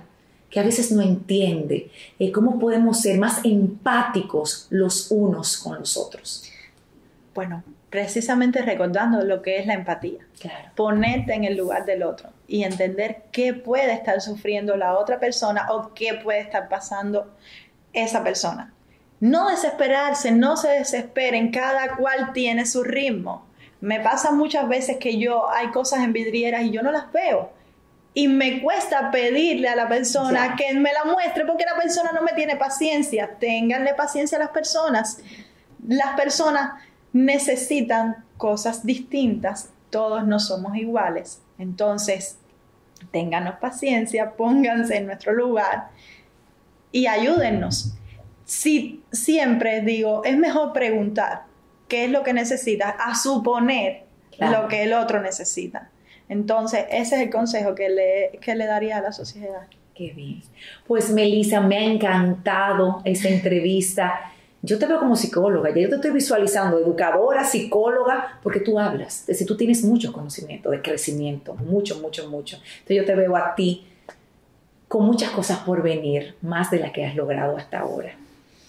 que 0.48 0.60
a 0.60 0.62
veces 0.62 0.92
no 0.92 1.02
entiende 1.02 1.90
eh, 2.20 2.30
cómo 2.30 2.60
podemos 2.60 3.00
ser 3.00 3.18
más 3.18 3.44
empáticos 3.44 4.68
los 4.70 5.10
unos 5.10 5.56
con 5.56 5.80
los 5.80 5.96
otros? 5.96 6.48
Bueno, 7.34 7.64
precisamente 7.90 8.62
recordando 8.62 9.24
lo 9.24 9.42
que 9.42 9.58
es 9.58 9.66
la 9.66 9.74
empatía. 9.74 10.20
Claro. 10.38 10.70
Ponerte 10.76 11.34
en 11.34 11.42
el 11.42 11.56
lugar 11.56 11.84
del 11.87 12.04
otro 12.04 12.30
y 12.46 12.62
entender 12.62 13.24
qué 13.32 13.52
puede 13.52 13.94
estar 13.94 14.20
sufriendo 14.20 14.76
la 14.76 14.96
otra 14.96 15.18
persona 15.18 15.72
o 15.72 15.92
qué 15.92 16.14
puede 16.22 16.38
estar 16.38 16.68
pasando 16.68 17.34
esa 17.92 18.22
persona. 18.22 18.72
No 19.18 19.48
desesperarse, 19.48 20.30
no 20.30 20.56
se 20.56 20.68
desesperen, 20.68 21.50
cada 21.50 21.96
cual 21.96 22.32
tiene 22.32 22.64
su 22.64 22.84
ritmo. 22.84 23.44
Me 23.80 24.00
pasa 24.00 24.32
muchas 24.32 24.68
veces 24.68 24.96
que 24.98 25.18
yo 25.18 25.48
hay 25.50 25.68
cosas 25.68 26.00
en 26.04 26.12
vidrieras 26.12 26.62
y 26.62 26.70
yo 26.70 26.82
no 26.82 26.90
las 26.92 27.10
veo. 27.12 27.52
y 28.16 28.28
me 28.28 28.62
cuesta 28.62 29.10
pedirle 29.10 29.68
a 29.68 29.74
la 29.74 29.88
persona 29.88 30.54
que 30.56 30.72
me 30.74 30.92
la 30.92 31.04
muestre 31.04 31.44
porque 31.44 31.64
la 31.64 31.76
persona 31.76 32.12
no 32.12 32.22
me 32.22 32.32
tiene 32.32 32.56
paciencia. 32.56 33.37
Ténganle 33.40 33.92
paciencia 33.94 34.38
a 34.38 34.40
las 34.40 34.50
personas. 34.50 35.18
Las 35.87 36.14
personas 36.14 36.80
necesitan 37.12 38.24
cosas 38.37 38.87
distintas. 38.87 39.70
Todos 39.90 40.24
no 40.24 40.38
somos 40.38 40.76
iguales. 40.76 41.40
Entonces, 41.58 42.38
ténganos 43.10 43.56
paciencia, 43.56 44.32
pónganse 44.37 44.96
en 44.96 45.06
nuestro 45.06 45.32
lugar 45.32 45.88
y 46.92 47.08
ayúdennos. 47.08 47.94
Si 48.44 49.02
siempre 49.10 49.80
digo, 49.80 50.22
es 50.24 50.37
mejor 50.37 50.72
preguntar 50.72 51.46
qué 51.88 52.05
es 52.05 52.11
lo 52.11 52.23
que 52.23 52.33
necesitas 52.33 52.94
a 52.99 53.14
suponer 53.14 54.05
lo 54.38 54.68
que 54.68 54.83
el 54.83 54.92
otro 54.92 55.20
necesita. 55.20 55.90
Entonces, 56.29 56.87
ese 56.90 57.16
es 57.16 57.23
el 57.23 57.31
consejo 57.31 57.75
que 57.75 57.88
le, 57.88 58.38
que 58.40 58.55
le 58.55 58.66
daría 58.66 58.99
a 58.99 59.03
la 59.03 59.12
sociedad. 59.12 59.66
Qué 59.94 60.12
bien. 60.12 60.42
Pues 60.87 61.11
Melissa, 61.11 61.61
me 61.61 61.77
ha 61.77 61.85
encantado 61.85 63.01
esta 63.05 63.29
entrevista. 63.29 64.33
Yo 64.62 64.79
te 64.79 64.87
veo 64.87 64.99
como 64.99 65.14
psicóloga, 65.14 65.70
ya 65.70 65.83
yo 65.83 65.90
te 65.90 65.97
estoy 65.97 66.11
visualizando, 66.11 66.79
educadora, 66.79 67.44
psicóloga, 67.44 68.38
porque 68.42 68.61
tú 68.61 68.81
hablas, 68.81 69.20
es 69.20 69.27
decir, 69.27 69.47
tú 69.47 69.59
tienes 69.59 69.85
mucho 69.85 70.11
conocimiento 70.11 70.70
de 70.70 70.81
crecimiento, 70.81 71.55
mucho, 71.55 72.01
mucho, 72.01 72.31
mucho. 72.31 72.57
Entonces 72.57 72.97
yo 72.97 73.05
te 73.05 73.14
veo 73.14 73.37
a 73.37 73.55
ti 73.55 73.87
con 74.88 75.05
muchas 75.05 75.31
cosas 75.31 75.59
por 75.59 75.83
venir, 75.83 76.35
más 76.40 76.70
de 76.70 76.79
las 76.79 76.92
que 76.92 77.05
has 77.05 77.14
logrado 77.14 77.59
hasta 77.59 77.81
ahora 77.81 78.16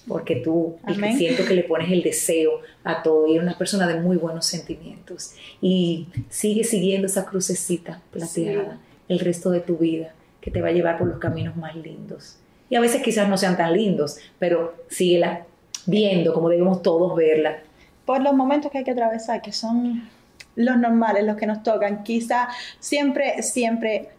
porque 0.07 0.35
tú 0.35 0.77
siento 1.17 1.45
que 1.45 1.55
le 1.55 1.63
pones 1.63 1.91
el 1.91 2.03
deseo 2.03 2.61
a 2.83 3.01
todo 3.01 3.27
y 3.27 3.31
eres 3.31 3.43
una 3.43 3.57
persona 3.57 3.87
de 3.87 3.99
muy 3.99 4.17
buenos 4.17 4.45
sentimientos 4.45 5.33
y 5.61 6.07
sigue 6.29 6.63
siguiendo 6.63 7.07
esa 7.07 7.25
crucecita 7.25 8.01
plateada 8.11 8.79
el 9.07 9.19
resto 9.19 9.51
de 9.51 9.59
tu 9.59 9.77
vida 9.77 10.13
que 10.41 10.51
te 10.51 10.61
va 10.61 10.69
a 10.69 10.71
llevar 10.71 10.97
por 10.97 11.07
los 11.07 11.19
caminos 11.19 11.55
más 11.55 11.75
lindos. 11.75 12.37
Y 12.69 12.75
a 12.75 12.79
veces 12.79 13.01
quizás 13.01 13.27
no 13.29 13.37
sean 13.37 13.57
tan 13.57 13.73
lindos, 13.73 14.17
pero 14.39 14.75
síguela 14.89 15.45
viendo 15.85 16.33
como 16.33 16.49
debemos 16.49 16.81
todos 16.81 17.15
verla. 17.15 17.59
Por 18.05 18.21
los 18.21 18.33
momentos 18.33 18.71
que 18.71 18.79
hay 18.79 18.83
que 18.83 18.91
atravesar, 18.91 19.41
que 19.41 19.51
son 19.51 20.07
los 20.55 20.77
normales, 20.77 21.23
los 21.23 21.35
que 21.37 21.47
nos 21.47 21.63
tocan, 21.63 22.03
quizá 22.03 22.49
siempre, 22.79 23.41
siempre 23.41 24.09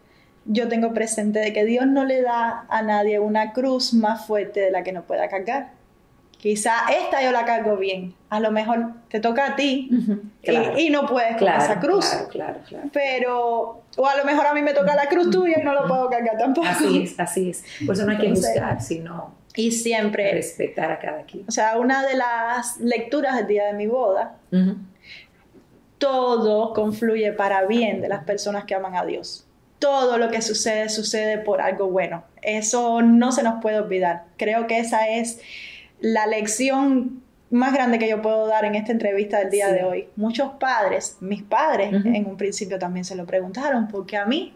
yo 0.45 0.69
tengo 0.69 0.93
presente 0.93 1.41
de 1.41 1.53
que 1.53 1.65
Dios 1.65 1.87
no 1.87 2.05
le 2.05 2.23
da 2.23 2.67
a 2.69 2.83
nadie 2.83 3.19
una 3.19 3.53
cruz 3.53 3.95
más 3.95 4.27
fuerte 4.27 4.61
de 4.61 4.71
la 4.71 4.83
que 4.83 4.93
no 4.93 5.03
pueda 5.03 5.29
cargar. 5.29 5.71
Quizá 6.47 6.87
esta 6.97 7.25
yo 7.25 7.33
la 7.33 7.45
cargo 7.45 7.77
bien, 7.77 8.15
a 8.31 8.39
lo 8.39 8.53
mejor 8.53 8.93
te 9.09 9.19
toca 9.19 9.49
a 9.49 9.57
ti 9.57 9.91
y, 10.77 10.91
no 10.91 11.05
puedes 11.05 11.39
con 11.39 11.49
esa 11.49 11.81
cruz. 11.81 12.07
Claro, 12.31 12.61
claro, 12.69 12.89
Pero, 12.93 13.83
o 13.97 14.07
a 14.07 14.17
lo 14.17 14.25
mejor 14.25 14.47
a 14.47 14.55
mí 14.55 14.63
me 14.63 14.73
toca 14.73 14.95
la 14.95 15.09
cruz 15.09 15.29
tuya 15.33 15.57
y 15.61 15.65
no 15.65 15.75
lo 15.75 15.89
puedo 15.89 16.09
cargar 16.09 16.39
tampoco. 16.39 16.69
Así 16.69 17.03
es, 17.03 17.19
así 17.19 17.51
es. 17.51 17.65
Por 17.85 17.97
eso 17.97 18.07
no 18.07 18.13
hay 18.13 18.19
que 18.19 18.29
buscar, 18.29 18.81
sino 18.81 19.35
y 19.57 19.73
siempre 19.73 20.31
respetar 20.35 20.93
a 20.93 21.01
cada 21.01 21.25
quien. 21.25 21.45
O 21.49 21.51
sea, 21.51 21.79
una 21.79 22.07
de 22.07 22.17
las 22.17 22.79
lecturas 22.79 23.35
del 23.39 23.49
día 23.49 23.65
de 23.65 23.73
mi 23.73 23.89
boda, 23.89 24.37
todo 25.99 26.75
confluye 26.75 27.33
para 27.33 27.67
bien 27.67 28.01
de 28.01 28.09
las 28.09 28.23
personas 28.23 28.67
que 28.67 28.77
aman 28.77 28.95
a 28.95 29.05
Dios. 29.05 29.49
Todo 29.81 30.17
lo 30.17 30.31
que 30.31 30.43
sucede 30.43 30.91
sucede 30.91 31.39
por 31.39 31.61
algo 31.61 31.89
bueno. 31.89 32.23
Eso 32.41 33.03
no 33.03 33.33
se 33.33 33.43
nos 33.43 33.61
puede 33.61 33.81
olvidar. 33.81 34.27
Creo 34.37 34.69
que 34.69 34.79
esa 34.79 35.09
es 35.09 35.41
la 36.01 36.27
lección 36.27 37.23
más 37.51 37.73
grande 37.73 37.99
que 37.99 38.09
yo 38.09 38.21
puedo 38.23 38.47
dar 38.47 38.65
en 38.65 38.75
esta 38.75 38.93
entrevista 38.93 39.39
del 39.39 39.51
día 39.51 39.73
de 39.73 39.85
hoy. 39.85 40.09
Muchos 40.17 40.53
padres, 40.59 41.17
mis 41.21 41.43
padres 41.43 41.93
en 41.93 42.27
un 42.27 42.37
principio 42.37 42.79
también 42.79 43.05
se 43.05 43.15
lo 43.15 43.25
preguntaron, 43.25 43.89
¿por 43.89 44.07
qué 44.07 44.17
a 44.17 44.27
mí? 44.27 44.53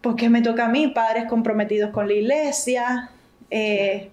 ¿Por 0.00 0.14
qué 0.14 0.28
me 0.28 0.42
toca 0.42 0.66
a 0.66 0.68
mí? 0.68 0.88
Padres 0.88 1.24
comprometidos 1.24 1.90
con 1.90 2.06
la 2.06 2.14
iglesia, 2.14 3.10
eh, 3.50 4.10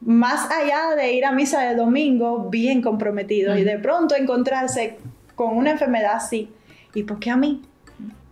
más 0.00 0.50
allá 0.50 0.96
de 0.96 1.12
ir 1.12 1.24
a 1.24 1.32
misa 1.32 1.62
de 1.62 1.74
domingo, 1.74 2.48
bien 2.50 2.82
comprometidos 2.82 3.58
y 3.58 3.64
de 3.64 3.78
pronto 3.78 4.14
encontrarse 4.14 4.98
con 5.34 5.56
una 5.56 5.70
enfermedad 5.70 6.14
así. 6.16 6.50
¿Y 6.94 7.04
por 7.04 7.20
qué 7.20 7.30
a 7.30 7.36
mí? 7.36 7.62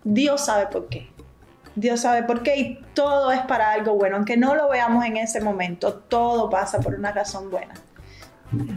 Dios 0.02 0.44
sabe 0.44 0.66
por 0.66 0.88
qué. 0.88 1.13
Dios 1.76 2.00
sabe 2.00 2.22
por 2.22 2.42
qué 2.42 2.56
y 2.56 2.78
todo 2.94 3.32
es 3.32 3.40
para 3.40 3.72
algo 3.72 3.94
bueno. 3.94 4.16
Aunque 4.16 4.36
no 4.36 4.54
lo 4.54 4.68
veamos 4.68 5.04
en 5.04 5.16
ese 5.16 5.40
momento, 5.40 5.94
todo 6.08 6.48
pasa 6.48 6.80
por 6.80 6.94
una 6.94 7.12
razón 7.12 7.50
buena. 7.50 7.74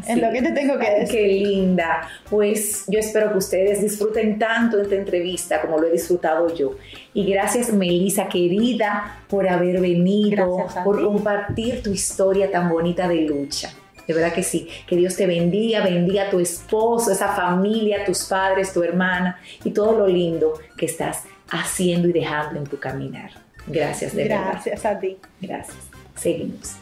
es 0.07 0.17
lo 0.17 0.31
que 0.31 0.41
te 0.41 0.51
tengo 0.51 0.79
que 0.79 0.89
decir. 0.89 1.15
Qué 1.15 1.27
linda. 1.27 2.09
Pues 2.29 2.85
yo 2.87 2.99
espero 2.99 3.31
que 3.31 3.37
ustedes 3.37 3.81
disfruten 3.81 4.39
tanto 4.39 4.81
esta 4.81 4.95
entrevista 4.95 5.61
como 5.61 5.77
lo 5.77 5.87
he 5.87 5.91
disfrutado 5.91 6.53
yo. 6.55 6.75
Y 7.13 7.31
gracias, 7.31 7.71
Melissa, 7.71 8.27
querida, 8.27 9.21
por 9.29 9.47
haber 9.47 9.79
venido, 9.79 10.65
por 10.83 11.03
compartir 11.03 11.83
tu 11.83 11.91
historia 11.91 12.49
tan 12.49 12.69
bonita 12.69 13.07
de 13.07 13.21
lucha. 13.21 13.71
De 14.07 14.13
verdad 14.13 14.33
que 14.33 14.41
sí. 14.41 14.69
Que 14.87 14.95
Dios 14.95 15.15
te 15.15 15.27
bendiga, 15.27 15.83
bendiga 15.83 16.23
a 16.23 16.29
tu 16.31 16.39
esposo, 16.39 17.11
esa 17.11 17.27
familia, 17.27 18.05
tus 18.05 18.23
padres, 18.23 18.73
tu 18.73 18.81
hermana 18.81 19.37
y 19.63 19.71
todo 19.71 19.99
lo 19.99 20.07
lindo 20.07 20.53
que 20.77 20.85
estás 20.87 21.25
haciendo 21.49 22.07
y 22.07 22.13
dejando 22.13 22.59
en 22.59 22.65
tu 22.65 22.79
caminar. 22.79 23.31
Gracias, 23.67 24.15
de 24.15 24.23
verdad. 24.23 24.51
Gracias 24.51 24.85
a 24.85 24.99
ti. 24.99 25.17
Gracias. 25.41 25.77
Seguimos. 26.15 26.75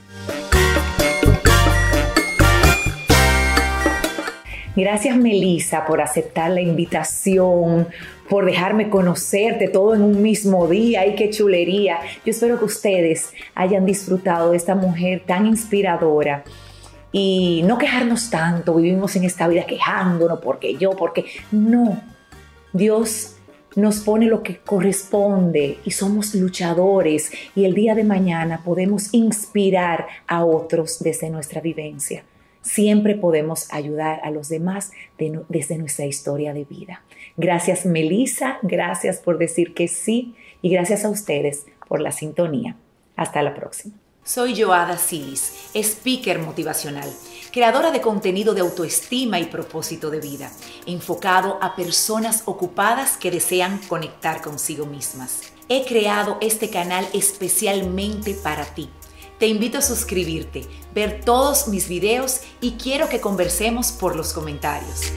Gracias 4.75 5.15
Melissa 5.15 5.85
por 5.85 6.01
aceptar 6.01 6.51
la 6.51 6.59
invitación, 6.59 7.87
por 8.27 8.45
dejarme 8.45 8.89
conocerte 8.89 9.69
todo 9.69 9.95
en 9.95 10.01
un 10.01 10.21
mismo 10.21 10.67
día. 10.67 11.01
¡Ay, 11.01 11.15
qué 11.15 11.29
chulería! 11.29 11.99
Yo 12.25 12.31
espero 12.31 12.59
que 12.59 12.65
ustedes 12.65 13.31
hayan 13.53 13.85
disfrutado 13.85 14.51
de 14.51 14.57
esta 14.57 14.75
mujer 14.75 15.23
tan 15.25 15.45
inspiradora 15.45 16.43
y 17.13 17.61
no 17.63 17.77
quejarnos 17.77 18.29
tanto. 18.29 18.75
Vivimos 18.75 19.15
en 19.15 19.23
esta 19.23 19.47
vida 19.47 19.65
quejándonos 19.65 20.39
porque 20.41 20.75
yo, 20.75 20.91
porque 20.91 21.25
no. 21.53 22.01
Dios 22.73 23.34
nos 23.75 23.99
pone 23.99 24.25
lo 24.25 24.41
que 24.41 24.57
corresponde 24.57 25.79
y 25.83 25.91
somos 25.91 26.33
luchadores 26.33 27.31
y 27.55 27.65
el 27.65 27.73
día 27.73 27.95
de 27.95 28.03
mañana 28.03 28.61
podemos 28.63 29.13
inspirar 29.13 30.07
a 30.27 30.45
otros 30.45 30.99
desde 30.99 31.29
nuestra 31.29 31.61
vivencia. 31.61 32.23
Siempre 32.61 33.15
podemos 33.15 33.71
ayudar 33.71 34.21
a 34.23 34.31
los 34.31 34.49
demás 34.49 34.91
desde 35.49 35.77
nuestra 35.77 36.05
historia 36.05 36.53
de 36.53 36.63
vida. 36.63 37.03
Gracias 37.37 37.85
Melissa, 37.85 38.57
gracias 38.63 39.19
por 39.19 39.37
decir 39.37 39.73
que 39.73 39.87
sí 39.87 40.35
y 40.61 40.69
gracias 40.69 41.05
a 41.05 41.09
ustedes 41.09 41.65
por 41.87 42.01
la 42.01 42.11
sintonía. 42.11 42.75
Hasta 43.15 43.43
la 43.43 43.53
próxima. 43.53 43.95
Soy 44.23 44.59
Joada 44.59 44.97
Silis, 44.97 45.69
speaker 45.75 46.39
motivacional, 46.39 47.07
creadora 47.55 47.89
de 47.89 48.01
contenido 48.01 48.53
de 48.53 48.59
autoestima 48.59 49.39
y 49.39 49.45
propósito 49.45 50.09
de 50.09 50.19
vida, 50.19 50.51
enfocado 50.85 51.57
a 51.61 51.73
personas 51.73 52.43
ocupadas 52.47 53.15
que 53.15 53.31
desean 53.31 53.77
conectar 53.87 54.41
consigo 54.41 54.85
mismas. 54.85 55.39
He 55.69 55.85
creado 55.85 56.37
este 56.41 56.69
canal 56.69 57.07
especialmente 57.13 58.33
para 58.33 58.65
ti. 58.65 58.89
Te 59.39 59.47
invito 59.47 59.77
a 59.77 59.81
suscribirte, 59.81 60.67
ver 60.93 61.21
todos 61.23 61.69
mis 61.69 61.87
videos 61.87 62.41
y 62.59 62.71
quiero 62.71 63.07
que 63.07 63.21
conversemos 63.21 63.93
por 63.93 64.17
los 64.17 64.33
comentarios. 64.33 65.13